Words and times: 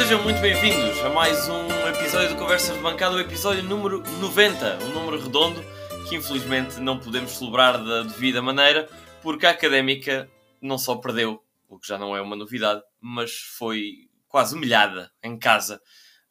sejam 0.00 0.22
muito 0.22 0.40
bem-vindos 0.40 0.98
a 1.00 1.10
mais 1.10 1.46
um 1.46 1.68
episódio 1.86 2.30
de 2.30 2.36
Conversas 2.36 2.74
de 2.74 2.82
Bancada, 2.82 3.16
o 3.16 3.20
episódio 3.20 3.62
número 3.62 4.02
90, 4.18 4.78
um 4.84 4.94
número 4.94 5.22
redondo 5.22 5.62
que 6.08 6.16
infelizmente 6.16 6.80
não 6.80 6.98
podemos 6.98 7.32
celebrar 7.32 7.76
da 7.76 8.04
devida 8.04 8.40
maneira, 8.40 8.88
porque 9.22 9.44
a 9.44 9.50
Académica 9.50 10.26
não 10.58 10.78
só 10.78 10.96
perdeu, 10.96 11.44
o 11.68 11.78
que 11.78 11.86
já 11.86 11.98
não 11.98 12.16
é 12.16 12.22
uma 12.22 12.34
novidade, 12.34 12.80
mas 12.98 13.30
foi 13.58 14.08
quase 14.26 14.54
humilhada 14.54 15.12
em 15.22 15.38
casa, 15.38 15.78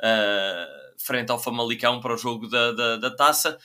uh, 0.01 1.05
frente 1.05 1.31
ao 1.31 1.37
Famalicão 1.37 2.01
para 2.01 2.15
o 2.15 2.17
jogo 2.17 2.47
da, 2.47 2.71
da, 2.71 2.97
da, 2.97 3.15
taça. 3.15 3.55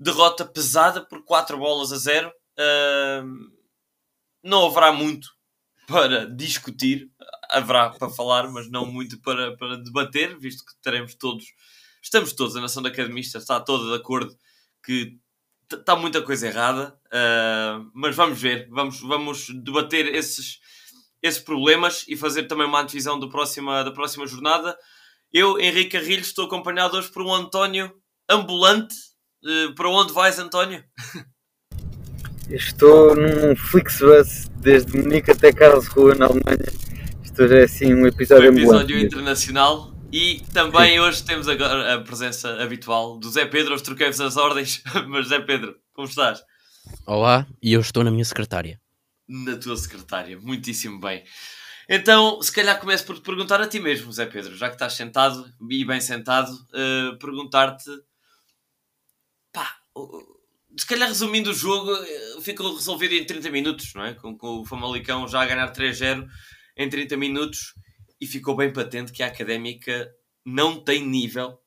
Derrota 0.00 0.46
pesada 0.46 1.02
por 1.02 1.22
4 1.22 1.58
bolas 1.58 1.92
a 1.92 1.98
0. 1.98 2.28
Uh, 2.28 3.52
não 4.42 4.66
haverá 4.66 4.90
muito 4.90 5.28
para 5.86 6.24
discutir, 6.24 7.10
haverá 7.54 7.90
para 7.90 8.10
falar, 8.10 8.50
mas 8.50 8.70
não 8.70 8.84
muito 8.84 9.20
para, 9.20 9.56
para 9.56 9.76
debater, 9.76 10.38
visto 10.38 10.64
que 10.64 10.72
teremos 10.82 11.14
todos, 11.14 11.46
estamos 12.02 12.32
todos, 12.32 12.56
a 12.56 12.60
nação 12.60 12.82
de 12.82 12.88
academistas 12.88 13.42
está 13.42 13.60
toda 13.60 13.90
de 13.90 13.96
acordo 13.96 14.36
que 14.84 15.16
está 15.72 15.96
muita 15.96 16.20
coisa 16.22 16.46
errada, 16.46 16.98
uh, 17.06 17.90
mas 17.94 18.14
vamos 18.14 18.40
ver, 18.40 18.68
vamos, 18.70 19.00
vamos 19.00 19.48
debater 19.48 20.14
esses, 20.14 20.58
esses 21.22 21.40
problemas 21.40 22.04
e 22.08 22.16
fazer 22.16 22.44
também 22.44 22.66
uma 22.66 22.80
antevisão 22.80 23.18
do 23.18 23.30
próxima, 23.30 23.82
da 23.82 23.90
próxima 23.90 24.26
jornada. 24.26 24.76
Eu, 25.32 25.58
Henrique 25.58 25.98
Carrilho, 25.98 26.20
estou 26.20 26.46
acompanhado 26.46 26.96
hoje 26.96 27.08
por 27.08 27.22
um 27.22 27.32
António 27.32 27.92
ambulante. 28.28 28.94
Uh, 29.44 29.74
para 29.74 29.88
onde 29.88 30.12
vais, 30.12 30.38
António? 30.38 30.84
Estou 32.48 33.14
num 33.16 33.56
Flixbus 33.56 34.48
desde 34.56 34.96
Munique 34.96 35.30
até 35.30 35.52
Karlsruhe, 35.52 36.16
na 36.16 36.26
Alemanha. 36.26 36.93
É 37.36 37.64
assim 37.64 37.92
um 37.92 38.06
episódio 38.06 38.52
Um 38.52 38.56
episódio 38.56 38.98
internacional. 38.98 39.92
E 40.12 40.40
também 40.52 40.92
Sim. 40.92 41.00
hoje 41.00 41.24
temos 41.24 41.48
agora 41.48 41.94
a 41.94 42.00
presença 42.00 42.62
habitual 42.62 43.18
do 43.18 43.28
Zé 43.28 43.44
Pedro. 43.44 43.74
Hoje 43.74 43.82
troquei-vos 43.82 44.20
as 44.20 44.36
ordens, 44.36 44.80
mas 45.08 45.26
Zé 45.26 45.40
Pedro, 45.40 45.74
como 45.92 46.06
estás? 46.06 46.40
Olá, 47.04 47.44
e 47.60 47.72
eu 47.72 47.80
estou 47.80 48.04
na 48.04 48.10
minha 48.12 48.24
secretária. 48.24 48.80
Na 49.28 49.56
tua 49.56 49.76
secretária, 49.76 50.38
muitíssimo 50.38 51.00
bem. 51.00 51.24
Então, 51.88 52.40
se 52.40 52.52
calhar 52.52 52.78
começo 52.78 53.04
por 53.04 53.16
te 53.16 53.22
perguntar 53.22 53.60
a 53.60 53.66
ti 53.66 53.80
mesmo, 53.80 54.12
Zé 54.12 54.26
Pedro, 54.26 54.56
já 54.56 54.68
que 54.68 54.76
estás 54.76 54.92
sentado 54.92 55.44
e 55.68 55.84
bem 55.84 56.00
sentado, 56.00 56.52
uh, 56.52 57.18
perguntar-te. 57.18 57.90
Pá, 59.52 59.74
se 60.78 60.86
calhar 60.86 61.08
resumindo 61.08 61.50
o 61.50 61.54
jogo, 61.54 61.92
eh, 61.92 62.40
ficou 62.40 62.74
resolvido 62.74 63.14
em 63.14 63.24
30 63.24 63.50
minutos, 63.50 63.92
não 63.94 64.04
é? 64.04 64.14
Com, 64.14 64.38
com 64.38 64.60
o 64.60 64.64
Famalicão 64.64 65.26
já 65.26 65.42
a 65.42 65.46
ganhar 65.46 65.72
3-0 65.72 66.28
em 66.76 66.88
30 66.88 67.16
minutos 67.16 67.74
e 68.20 68.26
ficou 68.26 68.56
bem 68.56 68.72
patente 68.72 69.12
que 69.12 69.22
a 69.22 69.26
Académica 69.26 70.12
não 70.44 70.80
tem 70.82 71.06
nível 71.06 71.58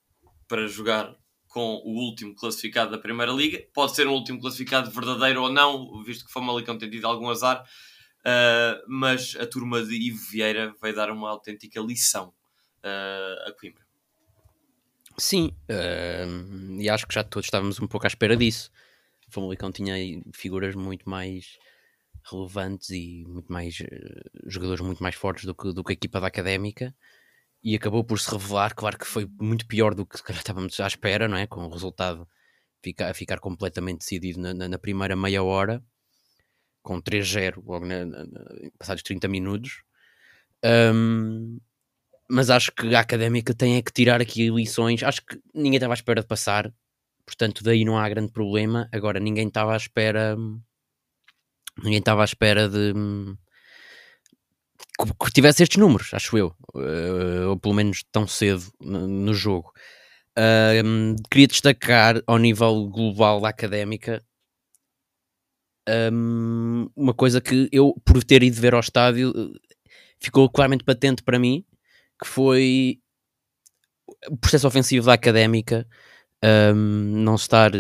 para 0.48 0.68
jogar 0.68 1.16
com 1.48 1.82
o 1.84 1.96
último 2.06 2.36
classificado 2.36 2.92
da 2.92 2.98
Primeira 2.98 3.32
Liga. 3.32 3.64
Pode 3.74 3.96
ser 3.96 4.08
um 4.08 4.14
último 4.14 4.40
classificado 4.40 4.92
verdadeiro 4.92 5.42
ou 5.42 5.52
não, 5.52 6.04
visto 6.04 6.24
que 6.24 6.30
o 6.30 6.34
Famalicão 6.34 6.78
tem 6.78 6.90
tido 6.90 7.06
algum 7.06 7.30
azar, 7.30 7.64
uh, 7.64 8.84
mas 8.88 9.36
a 9.40 9.48
turma 9.48 9.84
de 9.84 9.96
Ivo 9.96 10.24
Vieira 10.30 10.76
vai 10.80 10.94
dar 10.94 11.10
uma 11.10 11.30
autêntica 11.30 11.80
lição 11.80 12.30
uh, 12.84 13.50
a 13.50 13.52
Coimbra. 13.60 13.86
Sim, 15.18 15.56
uh, 15.70 16.80
e 16.80 16.90
acho 16.90 17.08
que 17.08 17.14
já 17.14 17.24
todos 17.24 17.48
estávamos 17.48 17.80
um 17.80 17.88
pouco 17.88 18.06
à 18.06 18.10
espera 18.10 18.38
disso. 18.38 18.72
O 19.28 19.32
Famalicão 19.32 19.72
tinha 19.72 19.96
figuras 20.34 20.76
muito 20.76 21.10
mais 21.10 21.58
relevantes 22.32 22.90
e 22.90 23.26
muito 23.28 23.52
mais 23.52 23.80
uh, 23.80 24.50
jogadores 24.50 24.82
muito 24.82 25.02
mais 25.02 25.16
fortes 25.16 25.46
do 25.46 25.56
que, 25.56 25.74
do 25.74 25.84
que 25.84 25.92
a 25.92 25.94
equipa 25.94 26.20
da 26.20 26.28
Académica 26.28 26.94
e 27.64 27.76
acabou 27.76 28.04
por 28.04 28.20
se 28.20 28.32
revelar, 28.32 28.74
claro 28.76 28.98
que 28.98 29.06
foi 29.06 29.28
muito 29.40 29.68
pior 29.68 29.94
do 29.96 30.06
que 30.06 30.18
estávamos 30.32 30.80
à 30.80 30.88
espera, 30.88 31.28
não 31.28 31.38
é? 31.38 31.48
Com 31.48 31.66
o 31.66 31.70
resultado 31.70 32.28
ficar, 32.84 33.14
ficar 33.14 33.40
completamente 33.40 34.00
decidido 34.00 34.40
na, 34.40 34.54
na, 34.54 34.70
na 34.70 34.78
primeira 34.80 35.16
meia 35.16 35.44
hora, 35.44 35.84
com 36.82 37.02
3-0 37.02 37.64
logo 37.66 37.86
na, 37.86 38.06
passados 38.78 39.04
30 39.04 39.28
minutos. 39.28 39.84
Um, 40.64 41.60
mas 42.30 42.50
acho 42.50 42.72
que 42.72 42.94
a 42.94 43.00
Académica 43.00 43.54
tem 43.54 43.78
é 43.78 43.82
que 43.82 43.92
tirar 43.92 44.22
aqui 44.22 44.50
lições. 44.50 45.04
Acho 45.04 45.26
que 45.26 45.40
ninguém 45.54 45.78
estava 45.78 45.94
à 45.94 45.96
espera 45.96 46.22
de 46.22 46.28
passar, 46.28 46.74
portanto, 47.26 47.64
daí 47.64 47.86
não 47.86 47.98
há 47.98 48.08
grande 48.10 48.32
problema. 48.32 48.90
Agora, 48.92 49.20
ninguém 49.20 49.48
estava 49.48 49.74
à 49.74 49.78
espera 49.78 50.38
ninguém 51.84 52.00
estava 52.00 52.22
à 52.22 52.26
espera 52.26 52.68
de 52.68 52.94
que 55.24 55.32
tivesse 55.32 55.62
estes 55.62 55.78
números, 55.78 56.12
acho 56.14 56.38
eu, 56.38 56.56
uh, 56.74 57.50
ou 57.50 57.58
pelo 57.58 57.76
menos 57.76 58.04
tão 58.12 58.28
cedo 58.28 58.64
no, 58.82 59.34
jogo. 59.34 59.72
Queria 61.30 61.48
destacar 61.48 62.22
ao 62.26 62.38
nível 62.38 62.88
global 62.88 63.40
da 63.40 63.50
académica 63.50 64.24
um, 66.12 66.90
uma 66.96 67.14
coisa 67.14 67.40
que 67.40 67.70
eu, 67.72 67.96
por 68.04 68.24
ter 68.24 68.44
ido 68.44 68.60
ver 68.60 68.74
ao 68.74 68.80
estádio, 68.80 69.34
ficou 70.20 70.50
claramente 70.50 70.84
patente 70.84 71.24
para 71.24 71.40
mim, 71.40 71.64
que 72.22 72.28
foi 72.28 73.00
o 74.30 74.38
processo 74.38 74.68
ofensivo 74.68 75.06
da 75.06 75.14
académica 75.14 75.88
um, 76.44 77.24
não 77.24 77.36
estar 77.36 77.72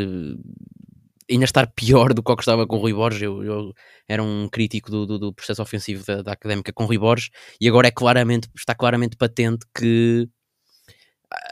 ainda 1.29 1.45
estar 1.45 1.67
pior 1.67 2.13
do 2.13 2.23
que 2.23 2.31
eu 2.31 2.35
estava 2.39 2.65
com 2.65 2.77
o 2.77 2.79
Rui 2.79 2.93
Borges. 2.93 3.21
Eu, 3.21 3.43
eu 3.43 3.73
era 4.07 4.23
um 4.23 4.47
crítico 4.49 4.89
do, 4.89 5.05
do, 5.05 5.19
do 5.19 5.33
processo 5.33 5.61
ofensivo 5.61 6.05
da, 6.05 6.21
da, 6.21 6.31
académica 6.31 6.71
com 6.73 6.83
o 6.83 6.87
Rui 6.87 6.97
Borges 6.97 7.29
e 7.59 7.67
agora 7.67 7.87
é 7.87 7.91
claramente, 7.91 8.49
está 8.55 8.73
claramente 8.73 9.17
patente 9.17 9.65
que 9.75 10.27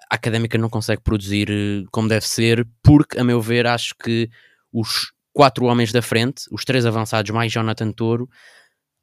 a 0.09 0.15
académica 0.15 0.57
não 0.57 0.69
consegue 0.69 1.01
produzir 1.01 1.49
eh, 1.49 1.83
como 1.91 2.07
deve 2.07 2.25
ser, 2.27 2.67
porque, 2.81 3.19
a 3.19 3.23
meu 3.23 3.41
ver, 3.41 3.67
acho 3.67 3.93
que 4.01 4.29
os 4.71 5.11
quatro 5.33 5.65
homens 5.65 5.91
da 5.91 6.01
frente, 6.01 6.43
os 6.51 6.63
três 6.63 6.85
avançados 6.85 7.29
mais 7.31 7.51
Jonathan 7.51 7.91
Toro, 7.91 8.29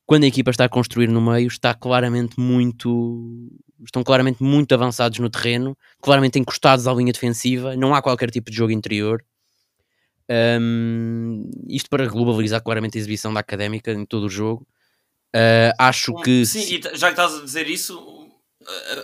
quando 0.06 0.25
a 0.25 0.27
equipa 0.27 0.50
está 0.50 0.65
a 0.65 0.69
construir 0.69 1.09
no 1.09 1.21
meio, 1.21 1.47
está 1.47 1.75
claramente 1.75 2.38
muito. 2.38 3.50
estão 3.84 4.03
claramente 4.03 4.43
muito 4.43 4.75
avançados 4.75 5.19
no 5.19 5.31
terreno, 5.31 5.77
claramente 6.00 6.38
encostados 6.38 6.87
à 6.87 6.93
linha 6.93 7.12
defensiva, 7.12 7.77
não 7.77 7.94
há 7.94 8.03
qualquer 8.03 8.31
tipo 8.31 8.50
de 8.50 8.56
jogo 8.56 8.72
interior. 8.72 9.22
Um, 10.31 11.50
isto 11.69 11.91
para 11.91 12.06
globalizar 12.06 12.62
claramente 12.62 12.97
a 12.97 13.00
exibição 13.00 13.33
da 13.33 13.41
académica 13.41 13.93
em 13.93 14.05
todo 14.05 14.25
o 14.25 14.31
jogo. 14.31 14.66
Uh, 15.34 15.72
acho 15.78 16.15
que. 16.22 16.44
Sim, 16.47 16.81
já 16.94 17.09
que 17.09 17.21
estás 17.21 17.34
a 17.34 17.44
dizer 17.44 17.69
isso, 17.69 18.28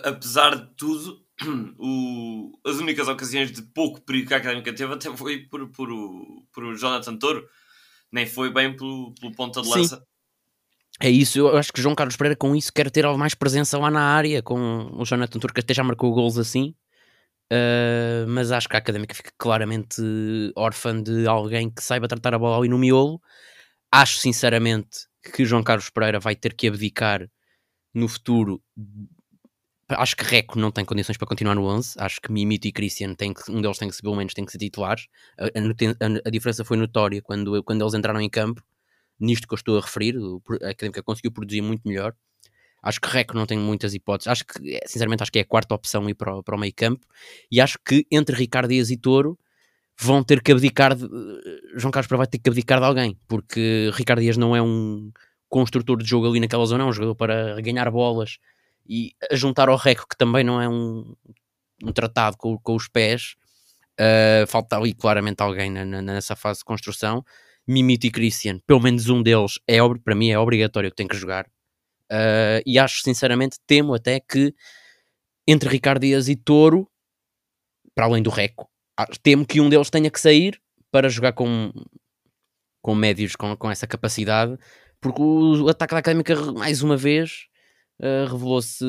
apesar 0.03 0.55
de 0.55 0.67
tudo, 0.75 1.23
o, 1.77 2.51
as 2.65 2.77
únicas 2.77 3.07
ocasiões 3.07 3.51
de 3.51 3.61
pouco 3.61 4.01
perigo 4.01 4.27
que 4.27 4.33
a 4.33 4.37
académica 4.37 4.73
teve 4.73 4.93
até 4.93 5.15
foi 5.15 5.39
por, 5.39 5.69
por, 5.69 5.91
o, 5.91 6.45
por 6.51 6.63
o 6.63 6.75
Jonathan 6.75 7.17
Toro, 7.17 7.47
nem 8.11 8.25
foi 8.25 8.51
bem 8.51 8.75
pelo, 8.75 9.13
pelo 9.19 9.33
ponta 9.33 9.61
de 9.61 9.69
lança. 9.69 9.97
Sim. 9.97 10.03
É 11.01 11.09
isso, 11.09 11.39
eu 11.39 11.57
acho 11.57 11.71
que 11.71 11.81
João 11.81 11.95
Carlos 11.95 12.17
Pereira 12.17 12.35
com 12.35 12.53
isso 12.53 12.73
quer 12.73 12.91
ter 12.91 13.07
mais 13.15 13.33
presença 13.33 13.77
lá 13.77 13.89
na 13.89 14.01
área, 14.01 14.43
com 14.43 14.89
o 14.93 15.05
Jonathan 15.05 15.39
Toro 15.39 15.53
que 15.53 15.61
até 15.61 15.73
já 15.73 15.83
marcou 15.83 16.11
gols 16.11 16.37
assim. 16.37 16.75
Uh, 17.51 18.27
mas 18.27 18.51
acho 18.51 18.69
que 18.69 18.75
a 18.75 18.79
académica 18.79 19.15
fica 19.15 19.31
claramente 19.37 20.01
órfã 20.55 21.01
de 21.01 21.27
alguém 21.27 21.69
que 21.69 21.83
saiba 21.83 22.07
tratar 22.07 22.35
a 22.35 22.39
bola 22.39 22.57
ali 22.57 22.69
no 22.69 22.77
miolo. 22.77 23.19
Acho 23.91 24.19
sinceramente 24.19 25.07
que 25.33 25.45
João 25.45 25.63
Carlos 25.63 25.89
Pereira 25.89 26.19
vai 26.19 26.35
ter 26.35 26.53
que 26.53 26.67
abdicar 26.67 27.27
no 27.93 28.07
futuro. 28.07 28.61
Acho 29.89 30.15
que 30.15 30.23
Reco 30.23 30.59
não 30.59 30.71
tem 30.71 30.85
condições 30.85 31.17
para 31.17 31.27
continuar 31.27 31.55
no 31.55 31.65
11. 31.65 31.95
Acho 31.97 32.21
que 32.21 32.31
Mimito 32.31 32.67
e 32.67 32.71
Christian, 32.71 33.15
tem 33.15 33.33
que, 33.33 33.51
um 33.51 33.59
deles 33.61 33.79
tem 33.79 33.89
que 33.89 33.95
ser, 33.95 34.03
pelo 34.03 34.15
menos, 34.15 34.33
tem 34.35 34.45
que 34.45 34.51
ser 34.51 34.59
titulares. 34.59 35.07
A, 35.37 35.45
a, 35.45 36.19
a, 36.25 36.29
diferença 36.29 36.63
foi 36.63 36.77
notória 36.77 37.21
quando, 37.23 37.63
quando 37.63 37.81
eles 37.81 37.95
entraram 37.95 38.21
em 38.21 38.29
campo. 38.29 38.63
Nisto 39.19 39.47
que 39.47 39.53
eu 39.53 39.57
estou 39.57 39.77
a 39.77 39.81
referir, 39.81 40.15
a 40.61 40.69
Académica 40.69 41.03
conseguiu 41.03 41.31
produzir 41.31 41.61
muito 41.61 41.81
melhor. 41.87 42.15
Acho 42.81 43.01
que 43.01 43.09
Reco 43.09 43.35
não 43.35 43.45
tem 43.45 43.57
muitas 43.57 43.93
hipóteses. 43.93 44.27
Acho 44.27 44.45
que, 44.45 44.75
é, 44.75 44.79
sinceramente, 44.85 45.23
acho 45.23 45.31
que 45.31 45.39
é 45.39 45.41
a 45.41 45.45
quarta 45.45 45.75
opção 45.75 46.09
ir 46.09 46.13
para 46.13 46.35
o, 46.35 46.43
para 46.43 46.55
o 46.55 46.59
meio 46.59 46.73
campo. 46.73 47.05
E 47.51 47.59
acho 47.59 47.77
que 47.85 48.05
entre 48.11 48.35
Ricardo 48.35 48.69
Dias 48.69 48.89
e 48.89 48.97
Toro 48.97 49.37
vão 49.99 50.23
ter 50.23 50.41
que 50.41 50.51
abdicar. 50.51 50.95
De, 50.95 51.05
João 51.75 51.91
Carlos 51.91 52.07
Pereira 52.07 52.17
vai 52.17 52.27
ter 52.27 52.39
que 52.39 52.49
abdicar 52.49 52.79
de 52.79 52.85
alguém, 52.85 53.17
porque 53.27 53.91
Ricardo 53.93 54.21
Dias 54.21 54.37
não 54.37 54.55
é 54.55 54.61
um 54.61 55.11
construtor 55.49 55.97
de 55.97 56.07
jogo 56.07 56.27
ali 56.27 56.39
naquela 56.39 56.65
zona, 56.65 56.83
é 56.83 56.87
um 56.87 56.93
jogador 56.93 57.15
para 57.15 57.59
ganhar 57.61 57.89
bolas 57.91 58.37
e 58.87 59.13
juntar 59.31 59.67
ao 59.67 59.75
Reco, 59.75 60.07
que 60.07 60.17
também 60.17 60.43
não 60.43 60.61
é 60.61 60.69
um, 60.69 61.13
um 61.83 61.91
tratado 61.91 62.37
com, 62.37 62.57
com 62.57 62.75
os 62.75 62.87
pés. 62.87 63.35
Uh, 63.99 64.47
falta 64.47 64.77
ali 64.77 64.93
claramente 64.93 65.41
alguém 65.41 65.69
na, 65.69 65.83
na, 65.83 66.01
nessa 66.01 66.35
fase 66.35 66.59
de 66.59 66.65
construção. 66.65 67.23
Mimito 67.67 68.07
e 68.07 68.11
Christian, 68.11 68.59
pelo 68.65 68.79
menos 68.79 69.09
um 69.09 69.21
deles, 69.21 69.59
é, 69.67 69.77
para 70.03 70.15
mim 70.15 70.31
é 70.31 70.39
obrigatório 70.39 70.89
que 70.89 70.95
tem 70.95 71.07
que 71.07 71.15
jogar. 71.15 71.45
Uh, 72.11 72.61
e 72.65 72.79
acho 72.79 73.01
sinceramente, 73.01 73.57
temo 73.67 73.93
até 73.93 74.19
que 74.19 74.53
entre 75.47 75.69
Ricardo 75.69 76.01
Dias 76.01 76.27
e 76.27 76.35
Touro, 76.35 76.89
para 77.93 78.05
além 78.05 78.23
do 78.23 78.29
Reco, 78.29 78.69
temo 79.21 79.45
que 79.45 79.61
um 79.61 79.69
deles 79.69 79.89
tenha 79.89 80.09
que 80.09 80.19
sair 80.19 80.59
para 80.91 81.09
jogar 81.09 81.33
com, 81.33 81.71
com 82.81 82.95
médios 82.95 83.35
com, 83.35 83.55
com 83.55 83.69
essa 83.69 83.87
capacidade, 83.87 84.57
porque 84.99 85.21
o, 85.21 85.67
ataque 85.69 85.93
da 85.93 85.99
Académica, 85.99 86.35
mais 86.53 86.81
uma 86.81 86.97
vez, 86.97 87.47
uh, 87.99 88.31
revelou-se 88.31 88.85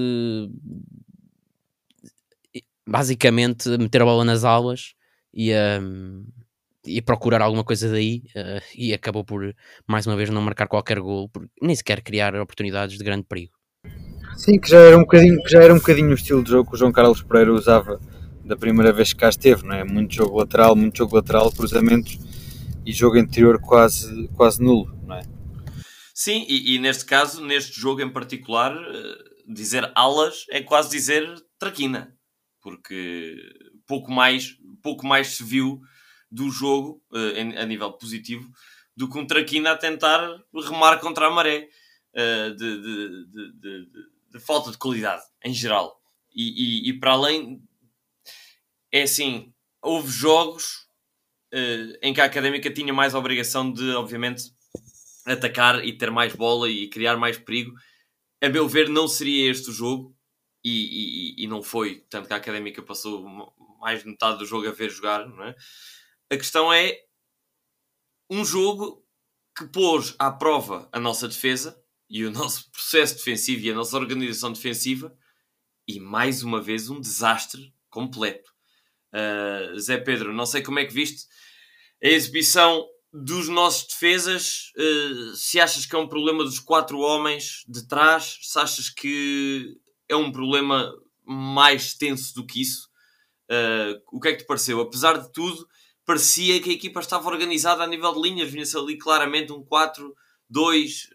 basicamente 2.86 3.68
meter 3.78 4.02
a 4.02 4.04
bola 4.04 4.24
nas 4.24 4.44
aulas 4.44 4.94
e, 5.32 5.52
um, 5.54 6.26
e 6.84 7.02
procurar 7.02 7.42
alguma 7.42 7.64
coisa 7.64 7.90
daí 7.90 8.22
uh, 8.36 8.62
e 8.76 8.92
acabou 8.94 9.24
por 9.24 9.54
mais 9.86 10.06
uma 10.06 10.16
vez 10.16 10.30
não 10.30 10.40
marcar 10.40 10.66
qualquer 10.66 11.00
gol, 11.00 11.30
nem 11.60 11.74
sequer 11.74 12.02
criar 12.02 12.34
oportunidades 12.36 12.96
de 12.96 13.04
grande 13.04 13.24
perigo. 13.24 13.52
Sim, 14.36 14.58
que 14.58 14.70
já 14.70 14.78
era 14.78 14.96
um 14.96 15.02
bocadinho, 15.02 15.42
que 15.42 15.50
já 15.50 15.62
era 15.62 15.74
um 15.74 15.78
bocadinho 15.78 16.10
o 16.10 16.14
estilo 16.14 16.42
de 16.42 16.50
jogo 16.50 16.70
que 16.70 16.76
o 16.76 16.78
João 16.78 16.92
Carlos 16.92 17.22
Pereira 17.22 17.52
usava 17.52 18.00
da 18.44 18.56
primeira 18.56 18.92
vez 18.92 19.12
que 19.12 19.20
cá 19.20 19.28
esteve, 19.28 19.64
não 19.64 19.74
é? 19.74 19.84
Muito 19.84 20.14
jogo 20.14 20.38
lateral, 20.38 20.74
muito 20.74 20.98
jogo 20.98 21.14
lateral, 21.14 21.52
cruzamentos 21.52 22.18
e 22.84 22.92
jogo 22.92 23.18
interior 23.18 23.60
quase, 23.60 24.28
quase 24.34 24.62
nulo, 24.62 24.92
não 25.06 25.16
é? 25.16 25.22
Sim, 26.14 26.44
e, 26.48 26.74
e 26.74 26.78
neste 26.78 27.04
caso, 27.04 27.44
neste 27.44 27.78
jogo 27.78 28.00
em 28.00 28.10
particular, 28.10 28.72
eh, 28.72 29.18
dizer 29.48 29.90
alas 29.94 30.44
é 30.50 30.62
quase 30.62 30.90
dizer 30.90 31.26
traquina, 31.58 32.14
porque 32.62 33.36
pouco 33.86 34.10
mais, 34.10 34.56
pouco 34.82 35.06
mais 35.06 35.36
se 35.36 35.44
viu 35.44 35.80
do 36.30 36.50
jogo 36.50 37.02
uh, 37.10 37.60
a 37.60 37.64
nível 37.64 37.92
positivo 37.92 38.50
do 38.96 39.08
que 39.08 39.18
um 39.18 39.26
traquina 39.26 39.72
a 39.72 39.76
tentar 39.76 40.20
remar 40.54 40.98
contra 40.98 41.26
a 41.26 41.30
maré 41.30 41.68
uh, 42.14 42.54
de, 42.54 42.82
de, 42.82 43.26
de, 43.54 43.90
de, 44.32 44.40
falta 44.40 44.70
de 44.70 44.78
qualidade 44.78 45.22
em 45.44 45.52
geral. 45.52 46.00
E, 46.34 46.86
e, 46.86 46.90
e, 46.90 46.92
para 47.00 47.12
além, 47.12 47.62
é 48.92 49.02
assim, 49.02 49.52
houve 49.82 50.10
jogos 50.10 50.86
uh, 51.52 51.98
em 52.02 52.12
que 52.12 52.20
a 52.20 52.24
académica 52.24 52.70
tinha 52.70 52.92
mais 52.92 53.14
obrigação 53.14 53.72
de, 53.72 53.90
obviamente, 53.94 54.52
atacar 55.26 55.84
e 55.84 55.96
ter 55.96 56.10
mais 56.10 56.34
bola 56.34 56.68
e 56.68 56.88
criar 56.88 57.16
mais 57.16 57.38
perigo. 57.38 57.72
A 58.42 58.48
meu 58.48 58.68
ver, 58.68 58.88
não 58.88 59.08
seria 59.08 59.50
este 59.50 59.70
o 59.70 59.72
jogo 59.72 60.14
e, 60.64 61.34
e, 61.42 61.46
não 61.46 61.62
foi. 61.62 62.04
Tanto 62.08 62.28
que 62.28 62.34
a 62.34 62.36
académica 62.36 62.82
passou 62.82 63.24
mais 63.80 64.02
de 64.02 64.08
metade 64.08 64.38
do 64.38 64.46
jogo 64.46 64.68
a 64.68 64.72
ver 64.72 64.90
jogar, 64.90 65.26
não 65.26 65.44
é? 65.44 65.54
A 66.32 66.36
questão 66.36 66.72
é 66.72 66.96
um 68.30 68.44
jogo 68.44 69.04
que 69.58 69.66
pôs 69.66 70.14
à 70.16 70.30
prova 70.30 70.88
a 70.92 71.00
nossa 71.00 71.26
defesa 71.26 71.76
e 72.08 72.24
o 72.24 72.30
nosso 72.32 72.70
processo 72.70 73.16
defensivo 73.16 73.66
e 73.66 73.70
a 73.72 73.74
nossa 73.74 73.96
organização 73.96 74.52
defensiva 74.52 75.12
e 75.88 75.98
mais 75.98 76.44
uma 76.44 76.62
vez 76.62 76.88
um 76.88 77.00
desastre 77.00 77.74
completo. 77.88 78.48
Uh, 79.12 79.76
Zé 79.76 79.98
Pedro, 79.98 80.32
não 80.32 80.46
sei 80.46 80.62
como 80.62 80.78
é 80.78 80.84
que 80.84 80.94
viste 80.94 81.26
a 82.00 82.06
exibição 82.06 82.86
dos 83.12 83.48
nossos 83.48 83.88
defesas. 83.88 84.70
Uh, 84.76 85.34
se 85.34 85.58
achas 85.58 85.84
que 85.84 85.96
é 85.96 85.98
um 85.98 86.08
problema 86.08 86.44
dos 86.44 86.60
quatro 86.60 87.00
homens 87.00 87.64
de 87.66 87.88
trás, 87.88 88.38
se 88.42 88.56
achas 88.56 88.88
que 88.88 89.76
é 90.08 90.14
um 90.14 90.30
problema 90.30 90.94
mais 91.24 91.92
tenso 91.92 92.32
do 92.36 92.46
que 92.46 92.62
isso. 92.62 92.88
Uh, 93.50 94.00
o 94.12 94.20
que 94.20 94.28
é 94.28 94.32
que 94.32 94.44
te 94.44 94.46
pareceu? 94.46 94.80
Apesar 94.80 95.18
de 95.18 95.32
tudo, 95.32 95.66
parecia 96.10 96.60
que 96.60 96.70
a 96.70 96.72
equipa 96.72 96.98
estava 96.98 97.28
organizada 97.28 97.84
a 97.84 97.86
nível 97.86 98.12
de 98.12 98.20
linhas, 98.20 98.50
vinha-se 98.50 98.76
ali 98.76 98.98
claramente 98.98 99.52
um 99.52 99.62
4 99.62 100.12
2, 100.48 101.08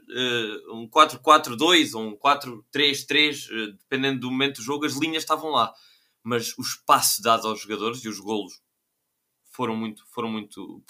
uh, 0.69 0.73
um 0.73 0.87
4-4-2 0.87 1.93
ou 1.93 2.07
um 2.07 2.17
4-3-3, 2.17 3.49
uh, 3.49 3.73
dependendo 3.73 4.21
do 4.21 4.31
momento 4.31 4.55
do 4.55 4.63
jogo, 4.63 4.85
as 4.85 4.93
linhas 4.93 5.23
estavam 5.23 5.51
lá. 5.51 5.73
Mas 6.23 6.57
o 6.57 6.61
espaço 6.61 7.21
dado 7.21 7.45
aos 7.45 7.59
jogadores 7.59 8.05
e 8.05 8.07
os 8.07 8.21
golos 8.21 8.53
foram 9.51 9.75
muito, 9.75 10.05
foram 10.13 10.31
muito, 10.31 10.81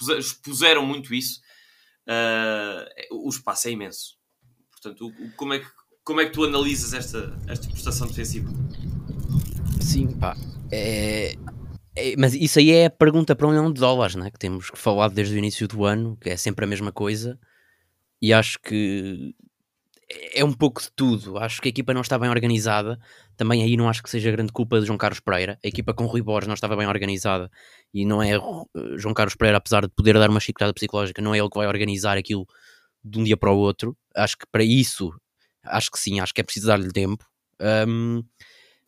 puseram 0.43 0.85
muito 0.85 1.11
isso. 1.11 1.41
Uh, 2.07 3.25
o 3.25 3.29
espaço 3.29 3.67
é 3.67 3.71
imenso. 3.71 4.19
Portanto, 4.69 5.07
o, 5.07 5.25
o, 5.25 5.31
como, 5.31 5.55
é 5.55 5.59
que, 5.61 5.67
como 6.03 6.21
é 6.21 6.25
que 6.27 6.31
tu 6.31 6.43
analisas 6.43 6.93
esta, 6.93 7.35
esta 7.47 7.67
prestação 7.67 8.05
defensiva? 8.05 8.51
Sim, 9.81 10.15
pá. 10.19 10.37
É, 10.71 11.35
mas 12.17 12.33
isso 12.33 12.59
aí 12.59 12.71
é 12.71 12.85
a 12.85 12.89
pergunta 12.89 13.35
para 13.35 13.47
um 13.47 13.51
milhão 13.51 13.71
de 13.71 13.79
dólares, 13.79 14.15
né? 14.15 14.29
que 14.29 14.39
temos 14.39 14.69
que 14.69 14.77
falar 14.77 15.09
desde 15.09 15.35
o 15.35 15.37
início 15.37 15.67
do 15.67 15.85
ano, 15.85 16.17
que 16.19 16.29
é 16.29 16.37
sempre 16.37 16.65
a 16.65 16.67
mesma 16.67 16.91
coisa. 16.91 17.39
E 18.21 18.33
acho 18.33 18.59
que 18.59 19.35
é 20.33 20.43
um 20.43 20.53
pouco 20.53 20.81
de 20.81 20.89
tudo. 20.95 21.37
Acho 21.37 21.61
que 21.61 21.67
a 21.67 21.69
equipa 21.69 21.93
não 21.93 22.01
está 22.01 22.17
bem 22.17 22.29
organizada. 22.29 22.99
Também 23.35 23.63
aí 23.63 23.75
não 23.75 23.89
acho 23.89 24.03
que 24.03 24.09
seja 24.09 24.31
grande 24.31 24.51
culpa 24.51 24.79
de 24.79 24.85
João 24.85 24.97
Carlos 24.97 25.19
Pereira. 25.19 25.59
A 25.63 25.67
equipa 25.67 25.93
com 25.93 26.05
Rui 26.05 26.21
Borges 26.21 26.47
não 26.47 26.53
estava 26.53 26.75
bem 26.75 26.87
organizada 26.87 27.49
e 27.93 28.05
não 28.05 28.21
é 28.21 28.31
João 28.97 29.13
Carlos 29.13 29.35
Pereira, 29.35 29.57
apesar 29.57 29.81
de 29.81 29.89
poder 29.89 30.13
dar 30.13 30.29
uma 30.29 30.39
chicotada 30.39 30.73
psicológica, 30.73 31.21
não 31.21 31.33
é 31.33 31.39
ele 31.39 31.49
que 31.49 31.57
vai 31.57 31.67
organizar 31.67 32.17
aquilo 32.17 32.45
de 33.03 33.19
um 33.19 33.23
dia 33.23 33.37
para 33.37 33.51
o 33.51 33.57
outro. 33.57 33.97
Acho 34.15 34.37
que 34.37 34.45
para 34.51 34.63
isso, 34.63 35.11
acho 35.63 35.91
que 35.91 35.99
sim, 35.99 36.19
acho 36.19 36.33
que 36.33 36.41
é 36.41 36.43
preciso 36.43 36.67
dar-lhe 36.67 36.91
tempo. 36.91 37.25
Um, 37.87 38.23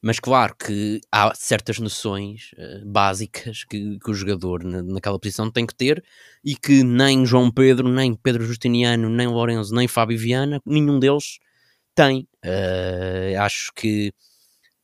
mas 0.08 0.22
claro 0.22 0.56
que 0.56 1.02
há 1.12 1.34
certas 1.36 1.80
noções 1.80 2.52
uh, 2.54 2.90
básicas 2.90 3.66
que, 3.66 4.00
que, 4.00 4.10
o 4.10 4.14
jogador 4.14 4.64
na, 4.64 4.82
naquela 4.82 5.20
posição 5.20 5.52
tem 5.52 5.66
que 5.66 5.76
ter 5.76 6.02
e 6.42 6.56
que 6.56 6.82
nem 6.82 7.26
João 7.26 7.52
Pedro, 7.52 7.90
nem 7.90 8.16
Pedro 8.16 8.46
Justiniano, 8.46 9.10
nem 9.10 9.28
Lourenço, 9.28 9.76
nem 9.76 9.86
Fábio 9.86 10.18
Viana, 10.18 10.62
nenhum 10.66 10.98
deles 10.98 11.40
tem. 11.94 12.26
Uh, 12.46 13.38
acho 13.42 13.74
que 13.76 14.14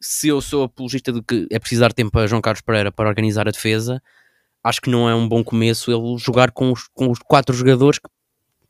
se 0.01 0.27
eu 0.27 0.41
sou 0.41 0.63
apologista 0.63 1.13
de 1.13 1.21
que 1.23 1.47
é 1.49 1.57
preciso 1.57 1.79
dar 1.79 1.93
tempo 1.93 2.19
a 2.19 2.27
João 2.27 2.41
Carlos 2.41 2.59
Pereira 2.59 2.91
para 2.91 3.07
organizar 3.07 3.47
a 3.47 3.51
defesa, 3.51 4.03
acho 4.61 4.81
que 4.81 4.89
não 4.89 5.09
é 5.09 5.15
um 5.15 5.25
bom 5.25 5.41
começo 5.41 5.89
ele 5.89 6.17
jogar 6.17 6.51
com 6.51 6.69
os, 6.69 6.89
com 6.89 7.09
os 7.09 7.19
quatro 7.19 7.55
jogadores 7.55 7.97
que 7.97 8.09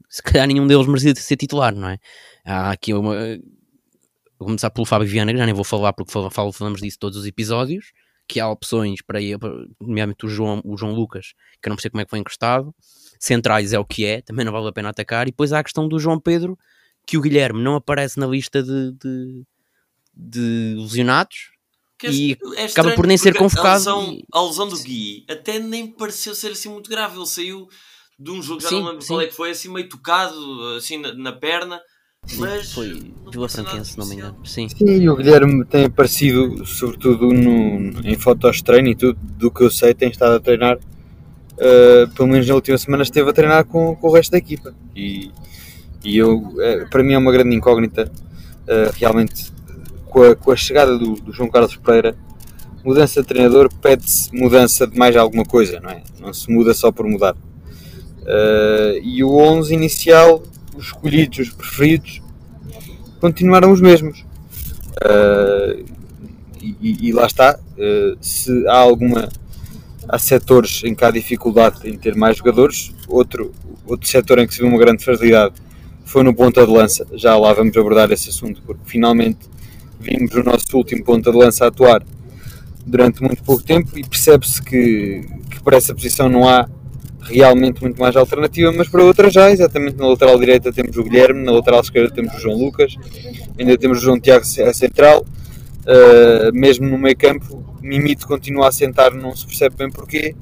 se 0.08 0.22
calhar 0.22 0.46
nenhum 0.46 0.68
deles 0.68 0.86
merecia 0.86 1.16
ser 1.16 1.36
titular, 1.36 1.74
não 1.74 1.90
é? 1.90 1.98
Há 2.46 2.70
aqui 2.70 2.94
uma 2.94 3.16
Vou 4.44 4.48
começar 4.48 4.70
pelo 4.70 4.86
Fábio 4.86 5.08
Viana, 5.08 5.32
que 5.32 5.38
já 5.38 5.46
nem 5.46 5.56
vou 5.56 5.64
falar 5.64 5.94
porque 5.94 6.12
falo, 6.12 6.52
falamos 6.52 6.82
disso 6.82 7.00
todos 7.00 7.18
os 7.18 7.26
episódios, 7.26 7.94
que 8.28 8.42
há 8.42 8.50
opções 8.50 9.02
para 9.02 9.22
ir, 9.22 9.38
nomeadamente 9.80 10.26
o 10.26 10.30
João, 10.30 10.62
o 10.66 10.76
João 10.76 10.94
Lucas, 10.94 11.34
que 11.62 11.70
eu 11.70 11.70
não 11.70 11.78
percebo 11.78 11.94
como 11.94 12.02
é 12.02 12.04
que 12.04 12.10
foi 12.10 12.20
encostado. 12.20 12.76
Centrais 13.18 13.72
é 13.72 13.80
o 13.80 13.86
que 13.86 14.06
é, 14.06 14.22
também 14.22 14.44
não 14.44 14.52
vale 14.52 14.68
a 14.68 14.74
pena 14.74 14.90
atacar. 14.90 15.28
E 15.28 15.32
depois 15.32 15.54
há 15.54 15.60
a 15.60 15.64
questão 15.64 15.88
do 15.88 15.98
João 15.98 16.20
Pedro, 16.20 16.60
que 17.08 17.18
o 17.18 17.22
Guilherme 17.22 17.62
não 17.62 17.76
aparece 17.76 18.20
na 18.20 18.28
lista 18.28 18.62
de, 18.62 18.92
de, 18.92 19.44
de 20.14 20.76
lesionados, 20.78 21.52
que 21.98 22.08
e 22.08 22.38
é 22.58 22.66
acaba 22.66 22.92
por 22.96 23.08
nem 23.08 23.18
ser 23.18 23.38
convocado. 23.38 23.70
A 23.70 23.78
lesão, 23.78 24.14
e... 24.14 24.26
a 24.30 24.42
lesão, 24.42 24.68
do 24.68 24.78
Gui 24.78 25.26
até 25.30 25.58
nem 25.58 25.88
pareceu 25.88 26.36
ser 26.36 26.52
assim 26.52 26.68
muito 26.68 26.90
grave. 26.90 27.16
Ele 27.16 27.26
saiu 27.26 27.70
de 28.20 28.30
um 28.30 28.42
jogo, 28.42 28.60
já 28.60 28.68
sim, 28.68 28.80
não 28.80 28.88
lembro 28.88 29.02
sim. 29.02 29.08
qual 29.08 29.22
é 29.22 29.28
que 29.28 29.34
foi, 29.34 29.52
assim 29.52 29.70
meio 29.70 29.88
tocado, 29.88 30.76
assim 30.76 30.98
na, 30.98 31.14
na 31.14 31.32
perna. 31.32 31.82
Mas 32.38 32.72
foi 32.72 33.14
Vila 33.32 33.50
Franquense, 33.50 33.92
se 33.92 33.98
não 33.98 34.06
me 34.06 34.16
engano. 34.16 34.36
Sim. 34.46 34.70
Sim, 34.70 34.86
e 34.86 35.10
o 35.10 35.16
Guilherme 35.16 35.66
tem 35.66 35.86
aparecido, 35.86 36.66
sobretudo 36.66 37.34
no, 37.34 38.00
em 38.04 38.16
fotos 38.16 38.58
de 38.58 38.64
treino 38.64 38.90
e 38.90 38.96
tudo, 38.96 39.20
do 39.22 39.52
que 39.52 39.64
eu 39.64 39.70
sei, 39.70 39.94
tem 39.94 40.10
estado 40.10 40.36
a 40.36 40.40
treinar. 40.40 40.78
Uh, 41.54 42.08
pelo 42.16 42.30
menos 42.30 42.48
na 42.48 42.56
última 42.56 42.78
semana 42.78 43.04
esteve 43.04 43.30
a 43.30 43.34
treinar 43.34 43.66
com, 43.66 43.96
com 43.96 44.08
o 44.08 44.12
resto 44.12 44.32
da 44.32 44.38
equipa. 44.38 44.74
E, 44.96 45.32
e 46.04 46.18
eu, 46.18 46.56
é, 46.60 46.86
para 46.86 47.04
mim 47.04 47.14
é 47.14 47.18
uma 47.18 47.32
grande 47.32 47.56
incógnita, 47.56 48.12
uh, 48.64 48.94
realmente, 48.96 49.52
com 50.06 50.24
a, 50.24 50.36
com 50.36 50.52
a 50.52 50.56
chegada 50.56 50.98
do, 50.98 51.14
do, 51.16 51.32
João 51.32 51.50
Carlos 51.50 51.76
Pereira, 51.76 52.16
mudança 52.84 53.22
de 53.22 53.28
treinador 53.28 53.70
pede-se 53.82 54.34
mudança 54.36 54.88
de 54.88 54.98
mais 54.98 55.16
alguma 55.16 55.44
coisa, 55.44 55.80
não 55.80 55.90
é? 55.90 56.04
Não 56.20 56.34
se 56.34 56.52
muda 56.52 56.74
só 56.74 56.92
por 56.92 57.08
mudar. 57.08 57.36
Uh, 58.22 59.00
e 59.04 59.24
o 59.24 59.36
11 59.36 59.74
inicial 59.74 60.44
os 60.76 60.86
escolhidos, 60.86 61.40
os 61.40 61.50
preferidos, 61.50 62.22
continuaram 63.20 63.72
os 63.72 63.82
mesmos. 63.82 64.26
Uh, 65.02 65.86
e, 66.62 67.10
e, 67.10 67.12
lá 67.12 67.26
está, 67.26 67.58
uh, 67.58 68.18
se 68.22 68.68
há 68.68 68.78
alguma 68.78 69.30
há 70.08 70.20
setores 70.20 70.84
em 70.84 70.94
que 70.94 71.04
há 71.04 71.12
dificuldade 71.12 71.90
em 71.90 71.98
ter 71.98 72.16
mais 72.16 72.38
jogadores, 72.38 72.94
outro, 73.08 73.52
outro 73.86 74.08
setor 74.08 74.40
em 74.40 74.48
que 74.48 74.54
se 74.54 74.60
viu 74.60 74.68
uma 74.68 74.78
grande 74.78 75.04
fragilidade 75.04 75.56
foi 76.06 76.24
no 76.24 76.34
ponta 76.34 76.66
de 76.66 76.72
lança, 76.72 77.08
já 77.14 77.36
lá 77.38 77.54
vamos 77.54 77.76
abordar 77.78 78.12
esse 78.12 78.30
assunto, 78.30 78.62
porque 78.66 78.82
finalmente 78.86 79.40
vimos 80.00 80.34
o 80.36 80.44
nosso 80.44 80.66
último 80.76 81.04
ponta 81.04 81.32
de 81.32 81.38
lança 81.38 81.66
atuar 81.66 82.04
durante 82.86 83.22
muito 83.24 83.42
pouco 83.44 83.64
tempo 83.64 83.98
e 83.98 84.04
percebe-se 84.04 84.62
que, 84.62 85.26
que 85.50 85.64
para 85.64 85.78
essa 85.78 85.96
posição 85.96 86.28
não 86.28 86.48
há 86.48 86.68
realmente 87.24 87.82
muito 87.82 88.00
mais 88.00 88.16
alternativa, 88.16 88.72
mas 88.72 88.88
para 88.90 89.04
outras 89.04 89.34
já, 89.34 89.50
exatamente 89.52 89.98
na 89.98 90.08
lateral 90.08 90.38
direita 90.38 90.72
temos 90.72 90.96
o 90.98 91.04
Guilherme, 91.04 91.44
na 91.44 91.52
lateral 91.52 91.82
esquerda 91.82 92.14
temos 92.14 92.34
o 92.34 92.40
João 92.40 92.58
Lucas, 92.58 92.96
ainda 93.58 93.78
temos 93.78 94.00
o 94.00 94.02
João 94.02 94.20
Tiago 94.20 94.44
a 94.44 94.74
central, 94.74 95.22
uh, 95.22 96.54
mesmo 96.54 96.88
no 96.88 96.98
meio 96.98 97.18
campo, 97.18 97.64
Mimito 97.82 98.28
continua 98.28 98.68
a 98.70 98.72
sentar, 98.72 99.14
não 99.14 99.36
se 99.36 99.46
percebe 99.46 99.76
bem 99.78 99.90
porquê. 99.90 100.36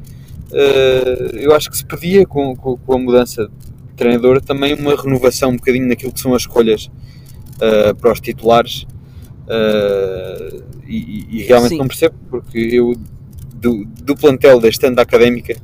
Uh, 0.52 1.38
eu 1.38 1.56
acho 1.56 1.70
que 1.70 1.78
se 1.78 1.86
pedia 1.86 2.26
com, 2.26 2.56
com, 2.56 2.78
com, 2.78 2.94
a 2.94 3.00
mudança 3.00 3.48
de 3.48 3.96
treinador 3.96 4.42
também 4.42 4.74
uma 4.74 4.96
renovação 4.96 5.50
um 5.50 5.56
bocadinho 5.56 5.88
naquilo 5.88 6.12
que 6.12 6.20
são 6.20 6.36
as 6.36 6.44
escolhas 6.44 6.86
uh, 7.56 7.96
para 7.96 8.12
os 8.12 8.20
titulares. 8.20 8.86
E, 10.88 11.26
e, 11.30 11.44
realmente 11.44 11.72
Sim. 11.72 11.78
não 11.78 11.88
percebo, 11.88 12.16
porque 12.30 12.58
eu 12.58 12.96
do, 13.54 13.86
do 13.86 14.16
plantel 14.16 14.60
da 14.60 14.68
estanda 14.68 15.02
académica 15.02 15.56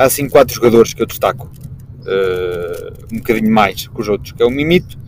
há 0.00 0.04
assim 0.04 0.28
quatro 0.30 0.54
jogadores 0.54 0.94
que 0.94 1.02
eu 1.02 1.06
destaco 1.06 1.46
uh, 1.46 3.04
um 3.12 3.18
bocadinho 3.18 3.52
mais 3.52 3.86
que 3.86 4.00
os 4.00 4.08
outros, 4.08 4.32
que 4.32 4.42
é 4.42 4.46
o 4.46 4.50
Mimito, 4.50 4.98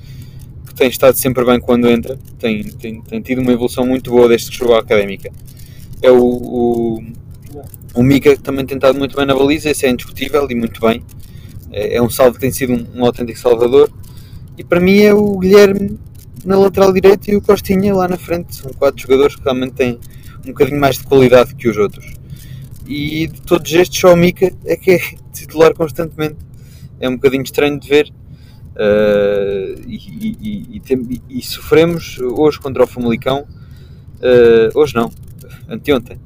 que 0.66 0.74
tem 0.74 0.88
estado 0.88 1.16
sempre 1.16 1.42
bem 1.46 1.58
quando 1.58 1.88
entra, 1.88 2.18
tem, 2.38 2.62
tem, 2.62 3.00
tem 3.00 3.22
tido 3.22 3.40
uma 3.40 3.52
evolução 3.52 3.86
muito 3.86 4.10
boa 4.10 4.28
desde 4.28 4.50
que 4.50 4.56
chegou 4.58 4.76
à 4.76 4.80
Académica. 4.80 5.30
é 6.02 6.10
o, 6.10 6.22
o, 6.22 7.04
o 7.94 8.02
Mika 8.02 8.36
que 8.36 8.42
também 8.42 8.66
tem 8.66 8.76
estado 8.76 8.98
muito 8.98 9.16
bem 9.16 9.24
na 9.24 9.34
baliza, 9.34 9.70
esse 9.70 9.86
é 9.86 9.90
indiscutível 9.90 10.46
e 10.50 10.54
muito 10.54 10.78
bem. 10.78 11.02
É, 11.70 11.96
é 11.96 12.02
um 12.02 12.10
salvo 12.10 12.34
que 12.34 12.40
tem 12.40 12.52
sido 12.52 12.74
um, 12.74 12.86
um 13.00 13.04
autêntico 13.06 13.38
salvador. 13.38 13.90
E 14.58 14.62
para 14.62 14.78
mim 14.78 15.00
é 15.00 15.14
o 15.14 15.38
Guilherme 15.38 15.98
na 16.44 16.58
lateral 16.58 16.92
direita 16.92 17.30
e 17.30 17.36
o 17.36 17.40
Costinha 17.40 17.94
lá 17.94 18.06
na 18.06 18.18
frente. 18.18 18.54
São 18.56 18.70
quatro 18.74 19.00
jogadores 19.00 19.36
que 19.36 19.42
realmente 19.42 19.72
têm 19.72 19.98
um 20.44 20.48
bocadinho 20.48 20.78
mais 20.78 20.98
de 20.98 21.04
qualidade 21.04 21.54
que 21.54 21.66
os 21.66 21.78
outros. 21.78 22.21
E 22.86 23.26
de 23.26 23.40
todos 23.42 23.72
estes, 23.72 24.00
só 24.00 24.12
o 24.12 24.16
Mika 24.16 24.52
é 24.64 24.76
que 24.76 24.92
é 24.92 24.98
titular 25.32 25.74
constantemente. 25.74 26.36
É 27.00 27.08
um 27.08 27.14
bocadinho 27.14 27.42
estranho 27.42 27.78
de 27.78 27.88
ver. 27.88 28.12
Uh, 28.74 29.80
e, 29.86 29.96
e, 30.40 30.76
e, 30.76 30.80
tem, 30.80 31.06
e, 31.28 31.42
sofremos 31.42 32.18
hoje 32.18 32.58
contra 32.58 32.84
o 32.84 32.86
Famalicão. 32.86 33.46
Uh, 34.18 34.78
hoje 34.78 34.94
não, 34.94 35.10
anteontem. 35.68 36.18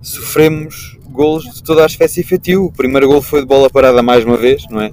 Sofremos 0.00 0.98
golos 1.06 1.44
de 1.44 1.62
toda 1.62 1.82
a 1.82 1.86
espécie 1.86 2.20
efetivo. 2.20 2.66
O 2.66 2.72
primeiro 2.72 3.08
gol 3.08 3.22
foi 3.22 3.40
de 3.40 3.46
bola 3.46 3.70
parada 3.70 4.02
mais 4.02 4.24
uma 4.24 4.36
vez, 4.36 4.64
não 4.70 4.80
é? 4.80 4.90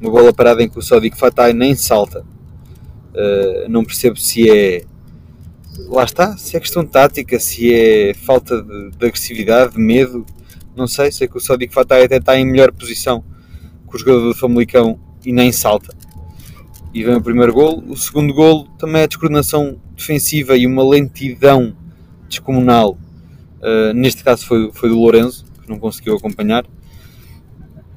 Uma 0.00 0.10
bola 0.10 0.32
parada 0.32 0.62
em 0.62 0.68
que 0.68 0.78
o 0.78 0.82
Sodic 0.82 1.18
Fatai 1.18 1.52
nem 1.52 1.74
salta. 1.74 2.24
Uh, 3.12 3.68
não 3.68 3.84
percebo 3.84 4.16
se 4.16 4.50
é. 4.50 4.84
Lá 5.88 6.04
está, 6.04 6.36
se 6.36 6.56
é 6.56 6.60
questão 6.60 6.84
tática, 6.84 7.38
se 7.38 7.72
é 7.72 8.14
falta 8.14 8.62
de, 8.62 8.90
de 8.90 9.06
agressividade, 9.06 9.74
de 9.74 9.78
medo. 9.78 10.24
Não 10.74 10.86
sei, 10.86 11.12
sei 11.12 11.28
que 11.28 11.36
o 11.36 11.40
Sodic 11.40 11.72
Fatai 11.72 12.04
até 12.04 12.16
está 12.16 12.36
em 12.38 12.44
melhor 12.44 12.72
posição 12.72 13.22
que 13.88 13.96
o 13.96 13.98
jogador 13.98 14.28
do 14.28 14.34
Famalicão 14.34 14.98
e 15.24 15.32
nem 15.32 15.52
salta. 15.52 15.94
E 16.92 17.04
vem 17.04 17.14
o 17.14 17.20
primeiro 17.20 17.52
gol. 17.52 17.84
O 17.86 17.96
segundo 17.96 18.32
gol 18.32 18.66
também 18.78 19.02
é 19.02 19.06
descoordenação 19.06 19.78
defensiva 19.94 20.56
e 20.56 20.66
uma 20.66 20.86
lentidão 20.86 21.76
descomunal. 22.28 22.98
Uh, 23.58 23.92
neste 23.94 24.22
caso 24.24 24.46
foi, 24.46 24.70
foi 24.72 24.88
do 24.88 24.98
Lourenço, 24.98 25.44
que 25.62 25.68
não 25.68 25.78
conseguiu 25.78 26.16
acompanhar. 26.16 26.64